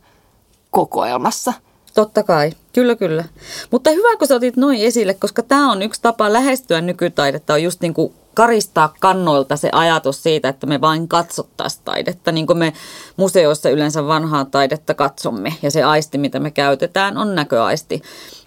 [0.72, 1.54] kokoelmassa.
[1.93, 3.24] Totta kai, kyllä kyllä.
[3.72, 7.63] Mutta hyvä, kun sä otit noin esille, koska tämä on yksi tapa lähestyä nykytaidetta, on
[7.63, 12.58] just niin kuin karistaa kannoilta se ajatus siitä, että me vain katsottaisiin taidetta, niin kuin
[12.58, 12.74] me
[13.15, 15.54] museoissa yleensä vanhaa taidetta katsomme.
[15.62, 18.02] Ja se aisti, mitä me käytetään, on näköaisti.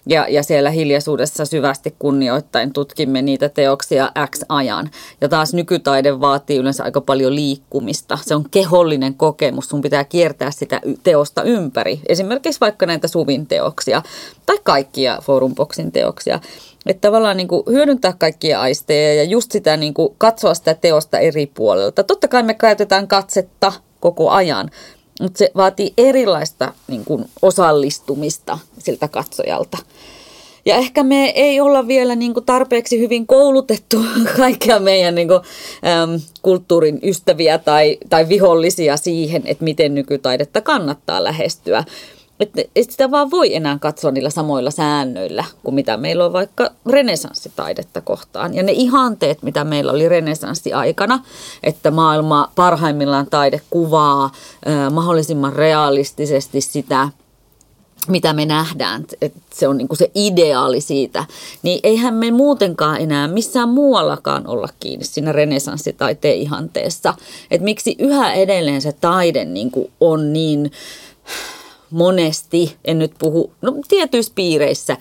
[0.05, 4.89] Ja, ja siellä hiljaisuudessa syvästi kunnioittain tutkimme niitä teoksia X ajan.
[5.21, 8.17] Ja taas nykytaide vaatii yleensä aika paljon liikkumista.
[8.21, 9.69] Se on kehollinen kokemus.
[9.69, 11.99] Sun pitää kiertää sitä teosta ympäri.
[12.09, 14.01] Esimerkiksi vaikka näitä Suvin teoksia
[14.45, 16.39] tai kaikkia Forumboxin teoksia.
[16.85, 21.19] Että tavallaan niin kuin hyödyntää kaikkia aisteja ja just sitä niin kuin katsoa sitä teosta
[21.19, 22.03] eri puolelta.
[22.03, 24.69] Totta kai me käytetään katsetta koko ajan,
[25.21, 29.77] mutta se vaatii erilaista niin kuin osallistumista siltä katsojalta.
[30.65, 33.97] Ja ehkä me ei olla vielä niin kuin tarpeeksi hyvin koulutettu
[34.37, 35.39] kaikkia meidän niin kuin,
[36.03, 41.83] äm, kulttuurin ystäviä tai, tai vihollisia siihen, että miten nykytaidetta kannattaa lähestyä.
[42.41, 46.69] Että et sitä vaan voi enää katsoa niillä samoilla säännöillä kuin mitä meillä on vaikka
[46.89, 48.53] renesanssitaidetta kohtaan.
[48.53, 51.23] Ja ne ihanteet, mitä meillä oli renesanssiaikana,
[51.63, 57.09] että maailma parhaimmillaan taide kuvaa äh, mahdollisimman realistisesti sitä,
[58.07, 61.25] mitä me nähdään, että se on niinku se ideaali siitä,
[61.63, 67.13] niin eihän me muutenkaan enää missään muuallakaan olla kiinni siinä renesanssitaiteen ihanteessa.
[67.51, 70.71] Että miksi yhä edelleen se taide niinku on niin
[71.91, 74.97] monesti, en nyt puhu, no tietyissä piireissä,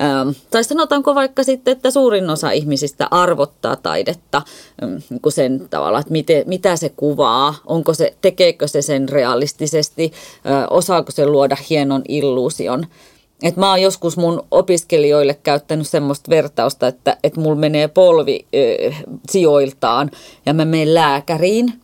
[0.00, 4.42] ähm, tai sanotaanko vaikka sitten, että suurin osa ihmisistä arvottaa taidetta
[4.82, 10.12] ähm, niin sen tavalla, että miten, mitä se kuvaa, onko se, tekeekö se sen realistisesti,
[10.46, 12.86] äh, osaako se luoda hienon illuusion.
[13.42, 18.46] Et mä oon joskus mun opiskelijoille käyttänyt semmoista vertausta, että, että mulla menee polvi
[18.90, 20.10] äh, sijoiltaan
[20.46, 21.81] ja mä menen lääkäriin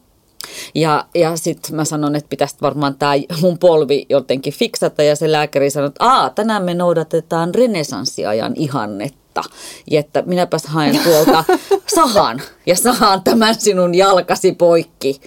[0.74, 5.32] ja, ja sitten mä sanon, että pitäisi varmaan tämä mun polvi jotenkin fiksata ja se
[5.32, 9.42] lääkäri sanoi, että Aa, tänään me noudatetaan renesanssiajan ihannetta.
[9.90, 11.44] Ja että minäpäs haen tuolta
[11.96, 15.20] sahan ja sahan tämän sinun jalkasi poikki.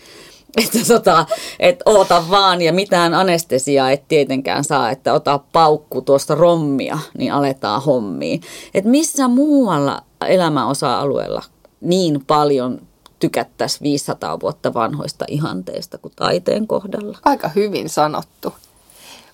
[0.58, 1.26] Että tota,
[1.60, 7.34] et oota vaan ja mitään anestesiaa et tietenkään saa, että ota paukku tuosta rommia, niin
[7.34, 8.42] aletaan hommiin.
[8.74, 11.44] Että missä muualla elämäosa-alueella
[11.82, 12.82] niin paljon
[13.22, 17.18] tykättäisiin 500 vuotta vanhoista ihanteista kuin taiteen kohdalla.
[17.26, 18.54] Aika hyvin sanottu.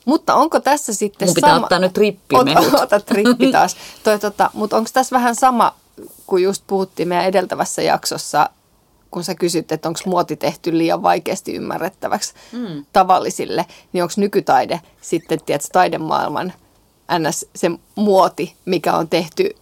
[0.06, 1.66] Mutta onko tässä sitten Mun pitää sama...
[1.66, 2.48] ottaa nyt rippi Ot,
[2.84, 3.78] ota rippi taas.
[4.04, 5.76] Toi, tota, mutta onko tässä vähän sama,
[6.28, 8.50] kuin just puhuttiin meidän edeltävässä jaksossa,
[9.12, 12.86] kun sä kysyt, että onko muoti tehty liian vaikeasti ymmärrettäväksi mm.
[12.94, 16.54] tavallisille, niin onko nykytaide sitten, tiedätkö, taidemaailman
[17.20, 17.46] ns.
[17.56, 19.56] se muoti, mikä on tehty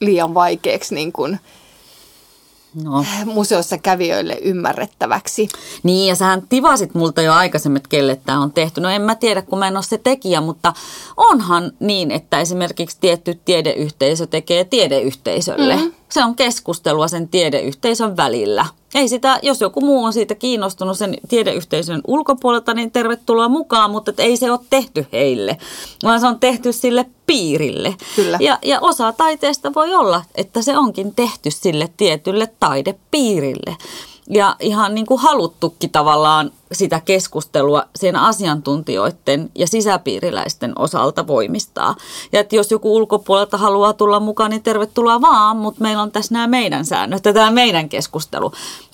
[0.00, 1.40] liian vaikeaksi niin kuin–
[2.74, 3.04] no.
[3.24, 5.48] museossa kävijöille ymmärrettäväksi.
[5.82, 8.80] Niin, ja sähän tivasit multa jo aikaisemmin, että kelle tämä on tehty.
[8.80, 10.72] No en mä tiedä, kun mä en ole se tekijä, mutta
[11.16, 15.76] onhan niin, että esimerkiksi tietty tiedeyhteisö tekee tiedeyhteisölle.
[15.76, 15.92] Mm-hmm.
[16.08, 18.66] Se on keskustelua sen tiedeyhteisön välillä.
[18.94, 24.12] Ei sitä, jos joku muu on siitä kiinnostunut sen tiedeyhteisön ulkopuolelta, niin tervetuloa mukaan, mutta
[24.18, 25.56] ei se ole tehty heille,
[26.04, 27.94] vaan se on tehty sille piirille.
[28.16, 28.38] Kyllä.
[28.40, 33.76] Ja, ja osa taiteesta voi olla, että se onkin tehty sille tietylle taidepiirille
[34.30, 41.96] ja ihan niin kuin haluttukin tavallaan sitä keskustelua sen asiantuntijoiden ja sisäpiiriläisten osalta voimistaa.
[42.32, 46.34] Ja että jos joku ulkopuolelta haluaa tulla mukaan, niin tervetuloa vaan, mutta meillä on tässä
[46.34, 48.52] nämä meidän säännöt ja tämä meidän keskustelu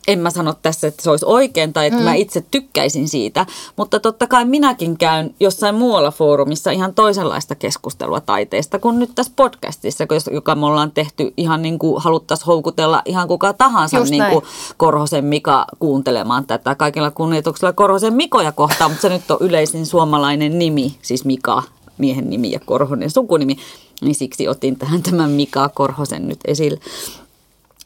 [0.09, 2.05] en mä sano tässä, että se olisi oikein tai että mm.
[2.05, 8.21] mä itse tykkäisin siitä, mutta totta kai minäkin käyn jossain muualla foorumissa ihan toisenlaista keskustelua
[8.21, 13.29] taiteesta kuin nyt tässä podcastissa, joka me ollaan tehty ihan niin kuin haluttaisiin houkutella ihan
[13.29, 14.44] kuka tahansa niin kuin
[14.77, 16.75] Korhosen Mika kuuntelemaan tätä.
[16.75, 21.62] Kaikilla kunnioituksella Korhosen Mikoja kohtaan, mutta se nyt on yleisin suomalainen nimi, siis Mika,
[21.99, 23.57] miehen nimi ja Korhonen sukunimi,
[24.01, 26.81] niin siksi otin tähän tämän Mika Korhosen nyt esille.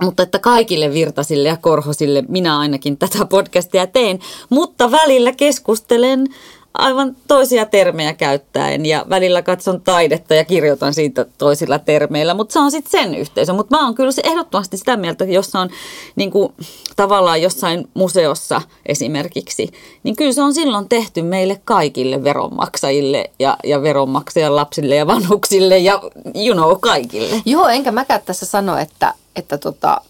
[0.02, 4.18] Mutta että kaikille virtasille ja korhosille minä ainakin tätä podcastia teen,
[4.50, 6.26] mutta välillä keskustelen
[6.74, 12.58] aivan toisia termejä käyttäen ja välillä katson taidetta ja kirjoitan siitä toisilla termeillä, mutta se
[12.58, 13.52] on sitten sen yhteisö.
[13.52, 15.70] Mutta mä oon kyllä se ehdottomasti sitä mieltä, että jos on
[16.16, 16.52] niin kuin,
[16.96, 19.68] tavallaan jossain museossa esimerkiksi,
[20.02, 25.78] niin kyllä se on silloin tehty meille kaikille veronmaksajille ja, ja veronmaksajan lapsille ja vanhuksille
[25.78, 26.02] ja
[26.46, 27.42] you know, kaikille.
[27.44, 30.00] Joo, enkä mäkään tässä sano, että, että tota,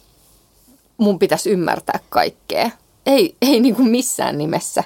[0.96, 2.70] mun pitäisi ymmärtää kaikkea.
[3.06, 4.84] ei, ei niin kuin missään nimessä.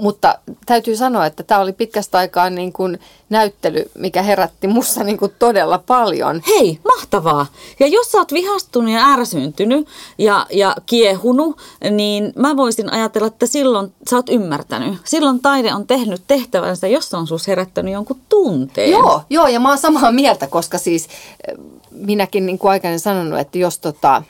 [0.00, 5.18] Mutta täytyy sanoa, että tämä oli pitkästä aikaa niin kuin näyttely, mikä herätti musta niin
[5.18, 6.42] kuin todella paljon.
[6.48, 7.46] Hei, mahtavaa.
[7.80, 11.58] Ja jos sä oot vihastunut ja ärsyyntynyt ja, ja kiehunut,
[11.90, 14.98] niin mä voisin ajatella, että silloin sä oot ymmärtänyt.
[15.04, 18.90] Silloin taide on tehnyt tehtävänsä, jos se on sus herättänyt jonkun tunteen.
[18.90, 21.08] Joo, joo, ja mä oon samaa mieltä, koska siis
[21.48, 21.54] eh,
[21.90, 24.22] minäkin niin kuin aikaisemmin sanonut, että jos tota,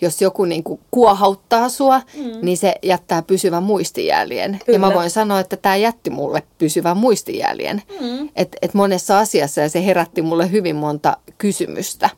[0.00, 2.30] jos joku niin kuin kuohauttaa sua, mm.
[2.42, 4.60] niin se jättää pysyvän muistijäljen.
[4.66, 4.76] Kyllä.
[4.76, 7.82] Ja mä voin sanoa, että tämä jätti mulle pysyvän muistijäljen.
[8.00, 8.28] Mm.
[8.36, 12.10] Että et monessa asiassa ja se herätti mulle hyvin monta kysymystä.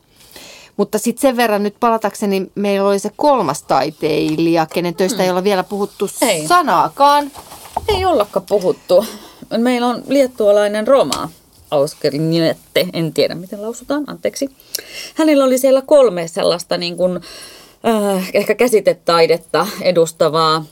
[0.77, 5.23] Mutta sitten sen verran nyt palatakseni, meillä oli se kolmas taiteilija, kenen töistä mm.
[5.23, 6.47] ei ole vielä puhuttu ei.
[6.47, 7.31] sanaakaan.
[7.87, 9.05] Ei ollakaan puhuttu.
[9.57, 11.29] Meillä on liettualainen Roma.
[11.71, 14.49] Auskerinette, en tiedä miten lausutaan, anteeksi.
[15.15, 17.19] Hänellä oli siellä kolme sellaista niin kuin,
[17.87, 20.65] äh, ehkä käsitetaidetta edustavaa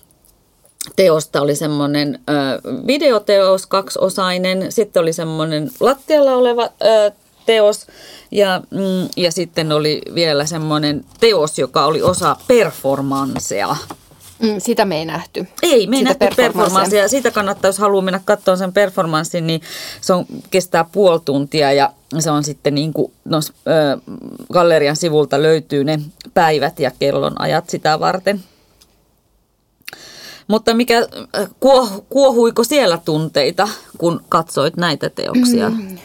[0.95, 7.13] teosta oli semmoinen äh, videoteos, kaksiosainen, sitten oli semmoinen lattialla oleva äh,
[7.45, 7.87] teos
[8.31, 13.75] ja, mm, ja sitten oli vielä semmoinen teos, joka oli osa performanssia.
[14.39, 15.47] Mm, sitä me ei nähty.
[15.63, 17.07] Ei, me ei nähty performanssia.
[17.07, 19.61] Siitä kannattaa, jos haluaa mennä katsoa sen performanssin, niin
[20.01, 24.11] se on, kestää puoli tuntia ja se on sitten niin kuin, no, ö,
[24.53, 25.99] gallerian sivulta löytyy ne
[26.33, 28.43] päivät ja kellonajat sitä varten.
[30.47, 31.07] Mutta mikä,
[31.59, 35.69] kuoh, kuohuiko siellä tunteita, kun katsoit näitä teoksia?
[35.69, 35.97] Mm.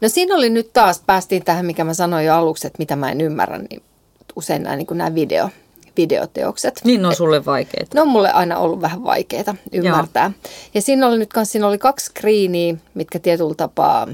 [0.00, 3.10] No siinä oli nyt taas, päästiin tähän, mikä mä sanoin jo aluksi, että mitä mä
[3.10, 3.82] en ymmärrä, niin
[4.36, 5.48] usein nämä, niin nämä video,
[5.98, 6.80] videoteokset.
[6.84, 7.94] Niin on sulle vaikeita.
[7.94, 10.24] Ne on mulle aina ollut vähän vaikeita ymmärtää.
[10.24, 10.52] Joo.
[10.74, 14.08] Ja siinä oli nyt kanssa, siinä oli kaksi screeniä, mitkä tietyllä tapaa,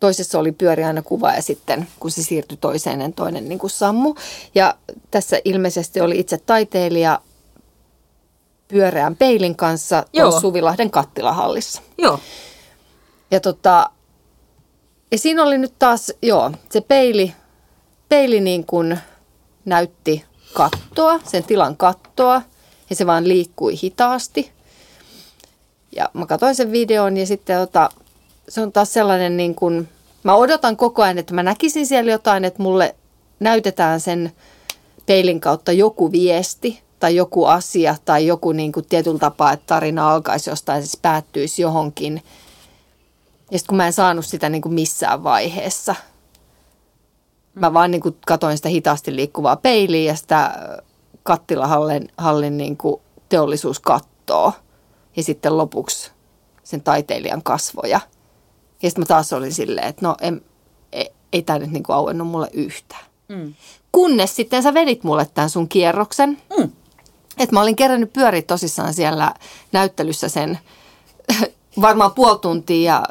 [0.00, 3.70] toisessa oli pyöri aina kuva ja sitten kun se siirtyi toiseen, niin toinen niin kuin
[3.70, 4.14] sammu.
[4.54, 4.74] Ja
[5.10, 7.20] tässä ilmeisesti oli itse taiteilija
[8.68, 10.40] pyöreän peilin kanssa Joo.
[10.40, 11.82] Suvilahden kattilahallissa.
[11.98, 12.20] Joo.
[13.30, 13.90] Ja tota,
[15.12, 17.34] ja siinä oli nyt taas, joo, se peili,
[18.08, 18.98] peili niin kuin
[19.64, 22.42] näytti kattoa, sen tilan kattoa,
[22.90, 24.50] ja se vaan liikkui hitaasti.
[25.96, 27.90] Ja mä katsoin sen videon ja sitten ota,
[28.48, 29.88] se on taas sellainen niin kuin,
[30.22, 32.94] mä odotan koko ajan, että mä näkisin siellä jotain, että mulle
[33.40, 34.32] näytetään sen
[35.06, 40.12] peilin kautta joku viesti tai joku asia tai joku niin kuin tietyllä tapaa, että tarina
[40.12, 42.22] alkaisi jostain, siis päättyisi johonkin.
[43.50, 45.94] Ja sitten kun mä en saanut sitä niin kuin missään vaiheessa–
[47.54, 50.54] Mä vaan niin kuin katoin sitä hitaasti liikkuvaa peiliä ja sitä
[51.22, 54.52] kattilahallin hallin niin kuin teollisuuskattoa.
[55.16, 56.10] Ja sitten lopuksi
[56.62, 58.00] sen taiteilijan kasvoja.
[58.82, 60.40] Ja sitten mä taas olin silleen, että no en,
[60.92, 63.04] ei, ei tämä nyt niin kuin auennut mulle yhtään.
[63.28, 63.54] Mm.
[63.92, 66.38] Kunnes sitten sä vedit mulle tämän sun kierroksen.
[66.58, 66.70] Mm.
[67.38, 69.34] Että mä olin kerännyt pyöriä tosissaan siellä
[69.72, 70.58] näyttelyssä sen
[71.80, 73.02] varmaan puoli tuntia ja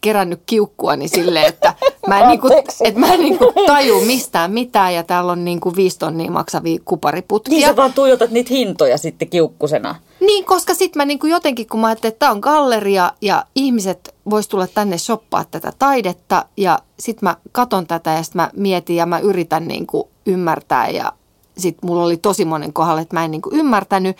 [0.00, 1.74] kerännyt kiukkua niin silleen, että
[2.06, 2.48] mä en, niinku,
[2.84, 7.58] että mä en niinku taju mistään mitään ja täällä on niinku viisi tonnia maksavia kupariputkia.
[7.58, 9.94] Niin sä vaan tuijotat niitä hintoja sitten kiukkusena.
[10.20, 14.14] Niin, koska sitten mä niinku jotenkin, kun mä ajattelin, että tämä on galleria ja ihmiset
[14.30, 18.96] vois tulla tänne shoppaa tätä taidetta ja sitten mä katon tätä ja sitten mä mietin
[18.96, 21.12] ja mä yritän niinku ymmärtää ja
[21.58, 24.16] sitten mulla oli tosi monen kohdalla, että mä en niinku ymmärtänyt.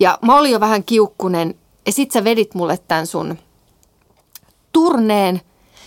[0.00, 1.54] Ja mä olin jo vähän kiukkunen
[1.86, 3.38] ja sit sä vedit mulle tämän sun–
[4.72, 5.40] turneen,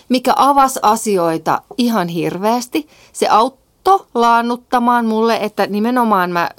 [0.09, 2.87] mikä avasi asioita ihan hirveästi.
[3.13, 6.49] Se auttoi laannuttamaan mulle, että nimenomaan mä,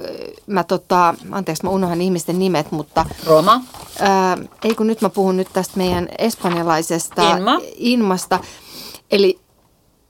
[0.46, 3.06] mä tota, anteeksi mä unohan ihmisten nimet, mutta...
[3.26, 3.60] Roma?
[4.00, 7.60] Ää, ei kun nyt mä puhun nyt tästä meidän espanjalaisesta Inma.
[7.76, 8.38] Inmasta.
[9.10, 9.38] Eli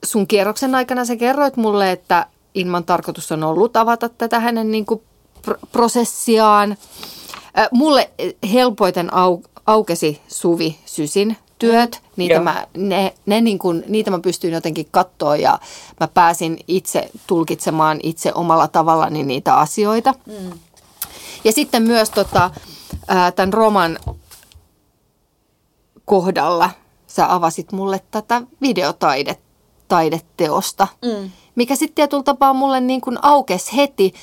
[0.05, 4.87] sun kierroksen aikana sä kerroit mulle, että Inman tarkoitus on ollut avata tätä hänen niin
[4.87, 5.03] kuin
[5.73, 6.77] prosessiaan.
[7.55, 8.11] Ää, mulle
[8.53, 14.55] helpoiten au, aukesi Suvi Sysin työt, niitä mä, ne, ne niin kuin, niitä mä pystyin
[14.55, 15.59] jotenkin katsoa ja
[16.00, 20.14] mä pääsin itse tulkitsemaan itse omalla tavallani niitä asioita.
[20.27, 20.50] Mm.
[21.44, 22.50] Ja sitten myös tota,
[23.37, 23.98] tämän roman
[26.05, 26.70] kohdalla
[27.07, 31.31] sä avasit mulle tätä videotaideteosta, mm.
[31.55, 34.14] mikä sitten tietyllä tapaa mulle niin kuin aukesi heti.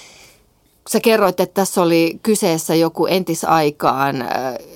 [0.90, 4.30] Sä kerroit, että tässä oli kyseessä joku entisaikaan äh,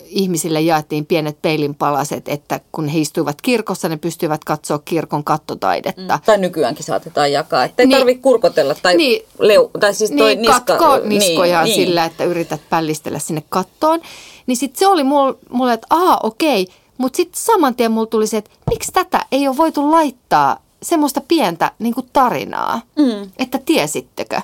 [0.06, 6.15] ihmisille jaettiin pienet peilinpalaset, että kun he istuivat kirkossa, ne pystyivät katsoa kirkon kattotaidetta.
[6.15, 10.12] Mm, tai nykyäänkin saatetaan jakaa, että ei niin, tarvitse kurkotella tai, niin, leu, tai siis
[10.12, 12.12] toi niin, niska, katko niskoja niin, sillä, niin.
[12.12, 14.02] että yrität pällistellä sinne kattoon.
[14.48, 18.38] Niin sitten se oli mulle, että aa okei, mutta sitten saman tien mulle tuli se,
[18.38, 23.30] että miksi tätä ei ole voitu laittaa semmoista pientä niin tarinaa, mm.
[23.39, 24.41] että tiesittekö?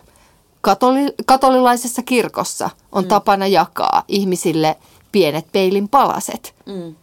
[0.61, 3.07] Katoli, katolilaisessa kirkossa on mm.
[3.07, 4.77] tapana jakaa ihmisille
[5.11, 6.95] pienet peilin palaset, mm.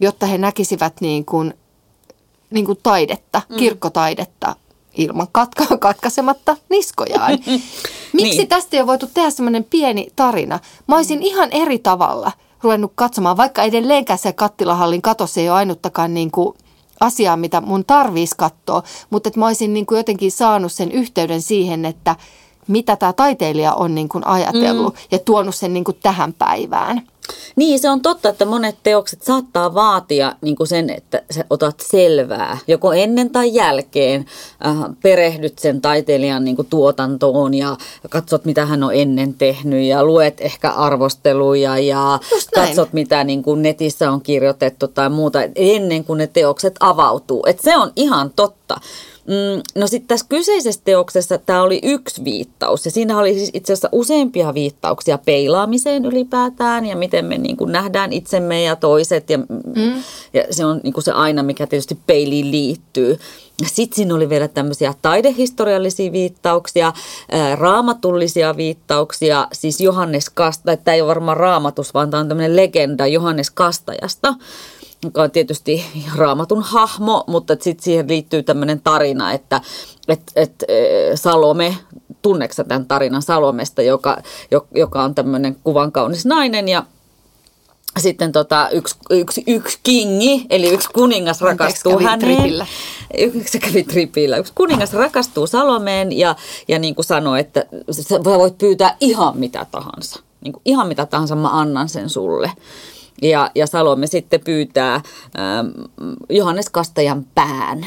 [0.00, 1.54] jotta he näkisivät niin kuin,
[2.50, 3.56] niin kuin taidetta, mm.
[3.56, 4.56] kirkkotaidetta
[4.96, 7.32] ilman katka- katkaisematta niskojaan.
[8.12, 8.48] Miksi niin.
[8.48, 10.58] tästä ei ole voitu tehdä semmoinen pieni tarina?
[10.86, 16.14] Mä olisin ihan eri tavalla ruvennut katsomaan, vaikka edelleenkään se kattilahallin katossa ei ole ainuttakaan
[16.14, 16.56] niin kuin
[17.00, 21.42] asiaa, mitä mun tarvitsisi katsoa, mutta että mä olisin niin kuin jotenkin saanut sen yhteyden
[21.42, 22.16] siihen, että
[22.68, 25.00] mitä tämä taiteilija on niin kuin ajatellut mm.
[25.10, 27.02] ja tuonut sen niin kuin tähän päivään.
[27.56, 31.80] Niin, se on totta, että monet teokset saattaa vaatia niin kuin sen, että sä otat
[31.80, 34.26] selvää, joko ennen tai jälkeen,
[34.66, 37.76] äh, perehdyt sen taiteilijan niin kuin tuotantoon ja
[38.10, 42.18] katsot, mitä hän on ennen tehnyt ja luet ehkä arvosteluja ja
[42.54, 47.44] katsot, mitä niin kuin netissä on kirjoitettu tai muuta, ennen kuin ne teokset avautuu.
[47.46, 48.80] Et se on ihan totta.
[49.26, 53.72] Mm, no sitten tässä kyseisessä teoksessa tämä oli yksi viittaus ja siinä oli siis itse
[53.72, 59.38] asiassa useampia viittauksia peilaamiseen ylipäätään ja miten me niin kuin nähdään itsemme ja toiset ja,
[59.38, 60.02] mm.
[60.32, 63.18] ja se on niin kuin se aina, mikä tietysti peiliin liittyy.
[63.66, 66.92] Sitten siinä oli vielä tämmöisiä taidehistoriallisia viittauksia,
[67.54, 73.06] raamatullisia viittauksia, siis Johannes Kasta, tämä ei ole varmaan raamatus, vaan tämä on tämmöinen legenda
[73.06, 74.34] Johannes Kastajasta–
[75.04, 75.84] joka on tietysti
[76.16, 79.60] raamatun hahmo, mutta sitten siihen liittyy tämmöinen tarina, että
[80.08, 80.64] et, et,
[81.14, 81.76] Salome,
[82.22, 84.22] tunneksä tämän tarinan Salomesta, joka,
[84.74, 86.84] joka on tämmöinen kuvan kaunis nainen ja
[87.98, 92.36] sitten tota, yksi, yksi, yksi kingi, eli yksi kuningas rakastuu häneen.
[92.36, 92.66] Tripillä.
[93.18, 94.36] Yksi kävi tripillä.
[94.36, 96.36] Yksi kuningas rakastuu Salomeen ja,
[96.68, 100.20] ja niin kuin sanoi, että sä voit pyytää ihan mitä tahansa.
[100.40, 102.50] Niin kuin ihan mitä tahansa mä annan sen sulle.
[103.22, 105.68] Ja, ja Salome sitten pyytää ähm,
[106.30, 107.86] Johannes Kastajan pään.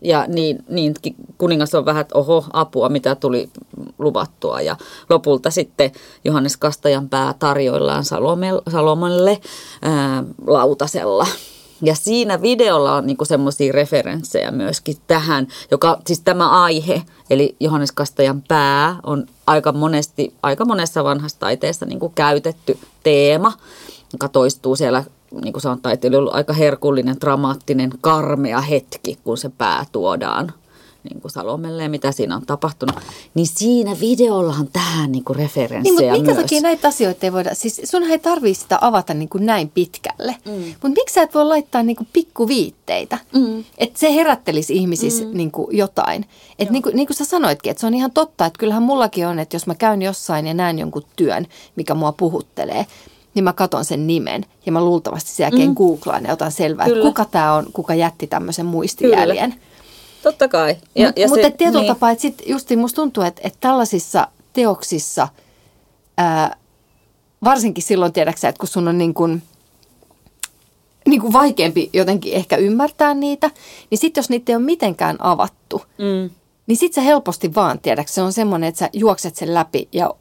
[0.00, 0.94] Ja niin, niin
[1.38, 3.50] kuningas on vähän, oho, apua, mitä tuli
[3.98, 4.60] luvattua.
[4.60, 4.76] Ja
[5.10, 5.92] lopulta sitten
[6.24, 9.40] Johannes Kastajan pää tarjoillaan Salome, Salomelle
[9.82, 11.26] ää, äh, lautasella.
[11.82, 17.92] Ja siinä videolla on niinku semmoisia referenssejä myöskin tähän, joka siis tämä aihe, eli Johannes
[17.92, 23.52] Kastajan pää, on aika monesti, aika monessa vanhassa taiteessa niinku käytetty teema
[24.12, 25.04] joka toistuu siellä,
[25.42, 30.52] niin kuin sanotaan, että oli ollut aika herkullinen, dramaattinen, karmea hetki, kun se pää tuodaan
[31.10, 32.96] niin kuin Salomelle ja mitä siinä on tapahtunut,
[33.34, 37.54] niin siinä videollahan tähän niin kuin referenssejä niin, mutta minkä takia näitä asioita ei voida,
[37.54, 40.52] siis sun ei tarvitse sitä avata niin kuin näin pitkälle, mm.
[40.52, 43.64] mutta miksi sä et voi laittaa niin kuin pikkuviitteitä, mm.
[43.78, 45.30] että se herättelisi ihmisissä mm.
[45.36, 46.24] niin kuin jotain.
[46.58, 49.26] Että niin kuin, niin kuin sä sanoitkin, että se on ihan totta, että kyllähän mullakin
[49.26, 52.86] on, että jos mä käyn jossain ja näen jonkun työn, mikä mua puhuttelee,
[53.38, 55.74] niin mä katon sen nimen ja mä luultavasti sen jälkeen mm.
[55.74, 56.98] googlaan ja otan selvää, Kyllä.
[56.98, 59.50] että kuka tämä on, kuka jätti tämmöisen muistijäljen.
[59.50, 59.64] Kyllä.
[60.22, 60.76] Totta kai.
[60.94, 61.94] Ja, Mut, ja mutta tietyllä niin.
[61.94, 65.28] tapaa, että sitten justiin musta tuntuu, että, että tällaisissa teoksissa,
[66.18, 66.56] ää,
[67.44, 69.42] varsinkin silloin tiedäksä, että kun sun on niin kuin,
[71.08, 73.50] niin kuin vaikeampi jotenkin ehkä ymmärtää niitä,
[73.90, 76.30] niin sitten jos niitä ei ole mitenkään avattu, mm.
[76.66, 80.14] niin sitten se helposti vaan, tiedäksä, se on semmoinen, että sä juokset sen läpi ja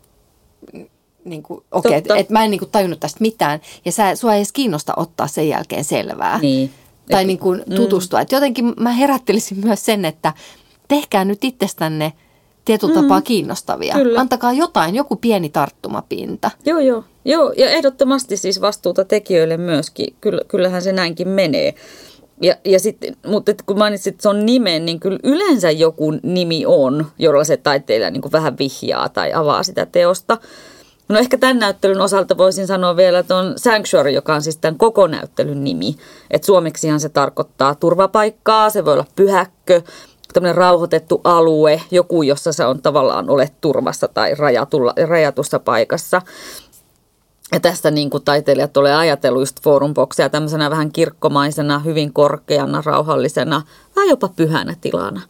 [1.29, 3.59] niin kuin, okei, okay, että et mä en niin kuin, tajunnut tästä mitään.
[3.85, 6.39] Ja sä, sua ei edes kiinnosta ottaa sen jälkeen selvää.
[6.39, 6.71] Niin.
[7.11, 7.75] Tai niin kuin, mm.
[7.75, 8.19] tutustua.
[8.19, 8.21] Mm.
[8.21, 10.33] Et jotenkin mä herättelisin myös sen, että
[10.87, 12.13] tehkää nyt itsestänne
[12.65, 13.01] tietyllä mm.
[13.01, 13.93] tapaa kiinnostavia.
[13.93, 14.19] Kyllä.
[14.19, 16.51] Antakaa jotain, joku pieni tarttumapinta.
[16.65, 17.03] Joo, joo.
[17.25, 20.15] Joo, ja ehdottomasti siis vastuuta tekijöille myöskin.
[20.21, 21.73] Kyllä, kyllähän se näinkin menee.
[22.41, 26.65] Ja, ja sitten, mutta kun mainitsit, että se on nimen, niin kyllä yleensä joku nimi
[26.65, 30.37] on, jolla se taiteilija niin kuin vähän vihjaa tai avaa sitä teosta.
[31.09, 34.77] No ehkä tämän näyttelyn osalta voisin sanoa vielä, että on Sanctuary, joka on siis tämän
[34.77, 35.97] koko näyttelyn nimi.
[36.31, 39.81] Että suomeksihan se tarkoittaa turvapaikkaa, se voi olla pyhäkkö,
[40.33, 46.21] tämmöinen rauhoitettu alue, joku, jossa se on tavallaan olet turvassa tai rajatulla, rajatussa paikassa.
[47.51, 53.61] Ja tästä niin kuin taiteilijat tulee ajatellut just forumboksia tämmöisenä vähän kirkkomaisena, hyvin korkeana, rauhallisena,
[53.95, 55.21] vähän jopa pyhänä tilana.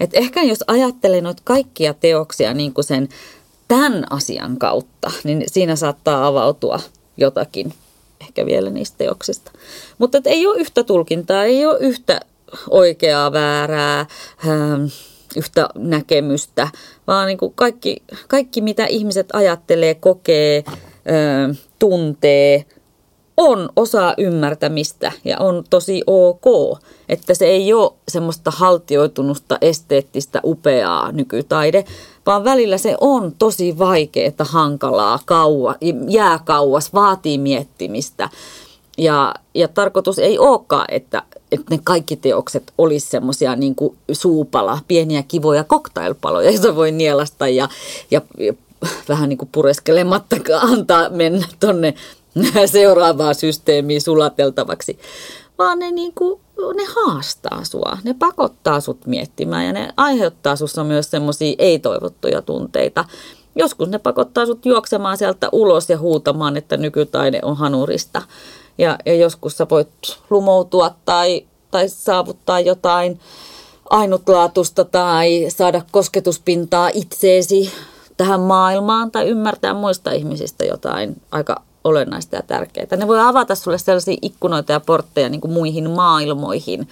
[0.00, 3.08] Et ehkä jos ajattelee noita kaikkia teoksia niin kuin sen
[3.68, 6.80] tämän asian kautta, niin siinä saattaa avautua
[7.16, 7.74] jotakin
[8.20, 9.50] ehkä vielä niistä teoksista.
[9.98, 12.20] Mutta ei ole yhtä tulkintaa, ei ole yhtä
[12.70, 14.06] oikeaa, väärää,
[14.46, 14.84] ähm,
[15.36, 16.68] yhtä näkemystä,
[17.06, 17.96] vaan niin kuin kaikki,
[18.28, 22.64] kaikki, mitä ihmiset ajattelee, kokee, ähm, tuntee,
[23.36, 31.12] on osa ymmärtämistä ja on tosi ok, että se ei ole semmoista haltioitunusta, esteettistä, upeaa
[31.12, 31.84] nykytaide,
[32.26, 35.74] vaan välillä se on tosi vaikeaa, hankalaa, kaua,
[36.08, 38.28] jää kauas, vaatii miettimistä.
[38.98, 43.76] Ja, ja tarkoitus ei olekaan, että että ne kaikki teokset olisi semmoisia niin
[44.12, 47.68] suupala, pieniä kivoja koktailpaloja, joita voi nielasta ja,
[48.10, 48.54] ja, ja
[49.08, 51.94] vähän niin kuin pureskelematta antaa mennä tonne
[52.66, 54.98] seuraavaan systeemiin sulateltavaksi.
[55.58, 60.84] Vaan ne, niin kuin, ne haastaa sua, ne pakottaa sut miettimään ja ne aiheuttaa sussa
[60.84, 63.04] myös semmoisia ei-toivottuja tunteita.
[63.56, 68.22] Joskus ne pakottaa sut juoksemaan sieltä ulos ja huutamaan, että nykytaide on hanurista.
[68.78, 69.88] Ja, ja joskus sä voit
[70.30, 73.20] lumoutua tai, tai saavuttaa jotain
[73.90, 77.72] ainutlaatusta tai saada kosketuspintaa itseesi
[78.16, 82.96] tähän maailmaan tai ymmärtää muista ihmisistä jotain aika olennaista ja tärkeää.
[82.96, 86.88] Ne voi avata sulle sellaisia ikkunoita ja portteja niin kuin muihin maailmoihin,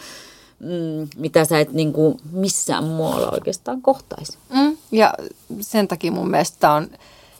[0.61, 4.38] mm, mitä sä et niin kuin missään muualla oikeastaan kohtaisi.
[4.55, 5.14] Mm, ja
[5.61, 6.88] sen takia mun mielestä on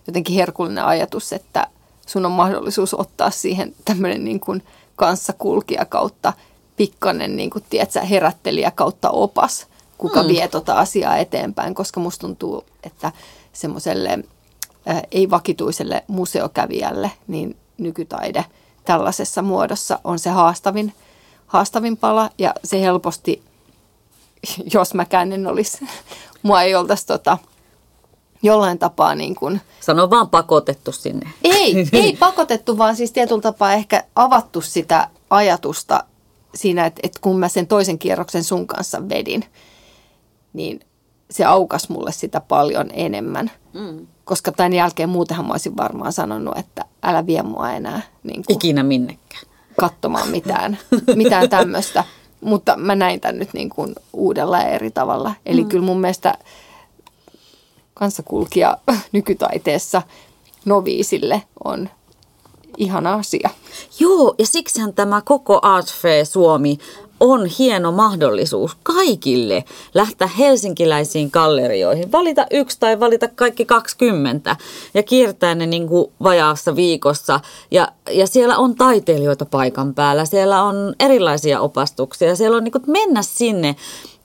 [0.07, 1.67] jotenkin herkullinen ajatus, että
[2.07, 4.63] sun on mahdollisuus ottaa siihen tämmöinen niin kuin
[4.97, 6.33] kanssakulkija kautta
[6.77, 9.67] pikkanen niin kuin, tiedätkö, herättelijä kautta opas,
[9.99, 10.29] kuka mm.
[10.29, 13.13] vie tota asiaa eteenpäin, koska musta tuntuu, että
[13.53, 14.19] semmoiselle
[15.13, 18.45] ei-vakituiselle museokävijälle, niin nykytaide
[18.85, 20.95] tällaisessa muodossa on se haastavin,
[21.47, 23.43] haastavin pala ja se helposti,
[24.75, 25.79] jos mäkään en olisi,
[26.43, 27.39] mua ei oltaisi tota,
[28.43, 29.61] jollain tapaa niin kuin...
[29.81, 31.31] Sano vaan pakotettu sinne.
[31.45, 36.05] Ei, ei pakotettu, vaan siis tietyllä tapaa ehkä avattu sitä ajatusta
[36.55, 39.45] siinä, että, että kun mä sen toisen kierroksen sun kanssa vedin,
[40.53, 40.81] niin
[41.31, 43.51] se aukas mulle sitä paljon enemmän.
[43.73, 44.07] Mm.
[44.25, 48.03] Koska tämän jälkeen muutenhan mä olisin varmaan sanonut, että älä vie mua enää.
[48.23, 49.43] Niin kuin, Ikinä minnekään.
[49.81, 50.79] Katsomaan mitään,
[51.15, 52.05] mitään tämmöistä.
[52.41, 55.35] Mutta mä näin tämän nyt niin kuin uudella ja eri tavalla.
[55.47, 55.69] Eli mm.
[55.69, 56.35] kyllä mun mielestä
[57.95, 58.79] kanssakulkija
[59.13, 60.03] nykytaiteessa
[60.65, 61.89] noviisille on
[62.77, 63.51] ihana asia.
[63.99, 66.79] Joo, ja siksihän tämä koko Art Fair Suomi
[67.21, 69.65] on hieno mahdollisuus kaikille
[69.95, 74.57] lähteä helsinkiläisiin gallerioihin, valita yksi tai valita kaikki 20
[74.95, 77.41] ja kiertää ne niin kuin vajaassa viikossa.
[77.71, 82.85] Ja, ja siellä on taiteilijoita paikan päällä, siellä on erilaisia opastuksia, siellä on niin kuin,
[82.87, 83.77] mennä sinne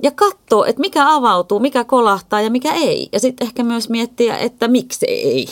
[0.03, 3.09] ja katsoa, että mikä avautuu, mikä kolahtaa ja mikä ei.
[3.11, 5.47] Ja sitten ehkä myös miettiä, että miksi ei.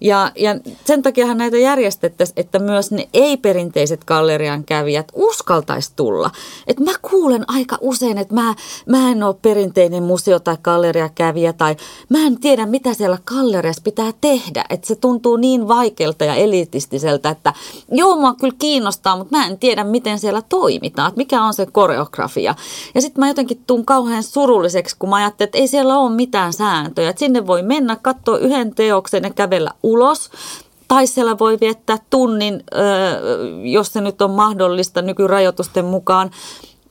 [0.00, 0.50] Ja, ja
[0.84, 6.30] sen takiahan näitä järjestettäisiin, että myös ne ei-perinteiset gallerian kävijät uskaltaisi tulla.
[6.66, 8.54] Et mä kuulen aika usein, että mä,
[8.86, 11.76] mä en ole perinteinen museo- tai galleriakävijä tai
[12.08, 14.64] mä en tiedä, mitä siellä galleriassa pitää tehdä.
[14.70, 17.52] Että se tuntuu niin vaikealta ja elitistiseltä, että
[17.92, 21.08] joo, mua kyllä kiinnostaa, mutta mä en tiedä, miten siellä toimitaan.
[21.08, 22.54] Että mikä on se koreografia.
[22.94, 26.52] Ja sitten mä jotenkin tuun kauhean surulliseksi, kun mä ajattelin, että ei siellä ole mitään
[26.52, 27.10] sääntöjä.
[27.10, 30.30] Että sinne voi mennä, katsoa yhden teoksen ja kävellä ulos.
[30.88, 32.64] Tai siellä voi viettää tunnin,
[33.62, 36.30] jos se nyt on mahdollista nykyrajoitusten mukaan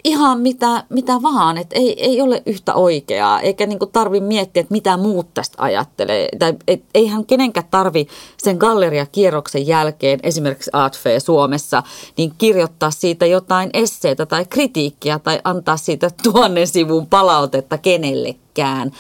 [0.04, 4.74] ihan mitä, mitä vaan, että ei, ei ole yhtä oikeaa, eikä niinku tarvi miettiä, että
[4.74, 6.30] mitä muut tästä ajattelee.
[6.40, 11.84] Tai et, eihän kenenkään tarvi sen galleriakierroksen jälkeen, esimerkiksi Art Fair Suomessa,
[12.18, 18.92] niin kirjoittaa siitä jotain esseitä tai kritiikkiä tai antaa siitä tuonnen sivun palautetta kenellekään,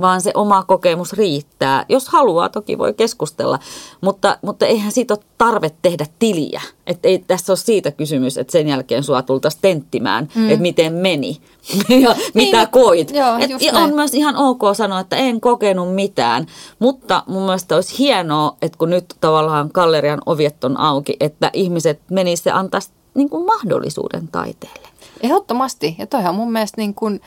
[0.00, 1.84] vaan se oma kokemus riittää.
[1.88, 3.58] Jos haluaa, toki voi keskustella,
[4.00, 6.62] mutta, mutta eihän siitä ole tarve tehdä tiliä.
[6.86, 10.48] Että ei tässä ole siitä kysymys, että sen jälkeen sua tultaisiin tenttimään, mm.
[10.48, 11.40] että miten meni
[12.02, 13.10] ja mitä niin, koit.
[13.10, 16.46] Joo, Et, on myös ihan ok sanoa, että en kokenut mitään,
[16.78, 22.00] mutta mun mielestä olisi hienoa, että kun nyt tavallaan gallerian oviet on auki, että ihmiset
[22.10, 24.88] menisivät ja antaisi niin mahdollisuuden taiteelle.
[25.22, 25.96] Ehdottomasti.
[25.98, 27.20] Ja toihan mun mielestä niin kuin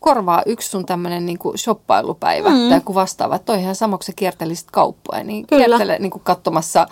[0.00, 2.68] korvaa yksi sun tämmöinen niin shoppailupäivä mm.
[2.68, 3.38] tai joku vastaava.
[3.38, 5.66] Toi ihan samaksi sä kiertelisit kauppoja, niin Kyllä.
[5.66, 6.86] kiertele niin kuin katsomassa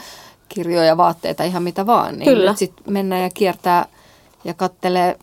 [0.48, 2.18] kirjoja, vaatteita, ihan mitä vaan.
[2.18, 2.54] Niin Kyllä.
[2.54, 3.86] sitten mennään ja kiertää
[4.44, 5.18] ja kattelee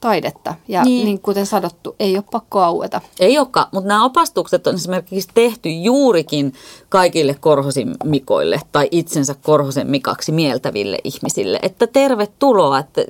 [0.00, 0.54] taidetta.
[0.68, 1.04] Ja niin.
[1.04, 3.00] niin kuten sanottu, ei ole pakko aueta.
[3.20, 6.52] Ei olekaan, mutta nämä opastukset on esimerkiksi tehty juurikin
[6.88, 11.58] kaikille Korhosin Mikoille tai itsensä Korhosen Mikaksi mieltäville ihmisille.
[11.62, 13.02] Että tervetuloa, että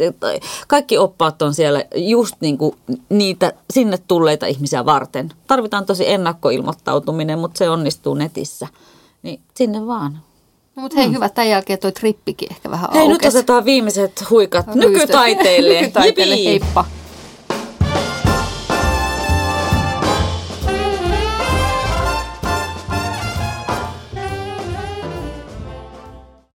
[0.69, 2.77] kaikki oppaat on siellä just niin kuin
[3.09, 5.33] niitä sinne tulleita ihmisiä varten.
[5.47, 8.69] Tarvitaan tosi ennakkoilmoittautuminen, mutta se onnistuu netissä.
[9.23, 10.21] Niin sinne vaan.
[10.77, 11.15] No, mutta hei, mm.
[11.15, 11.29] hyvä.
[11.29, 13.19] Tämän jälkeen toi trippikin ehkä vähän Hei, aukesi.
[13.27, 15.81] nyt otetaan viimeiset huikat nykytaiteille.
[15.81, 16.35] nykytaiteille.
[16.45, 16.85] Heippa.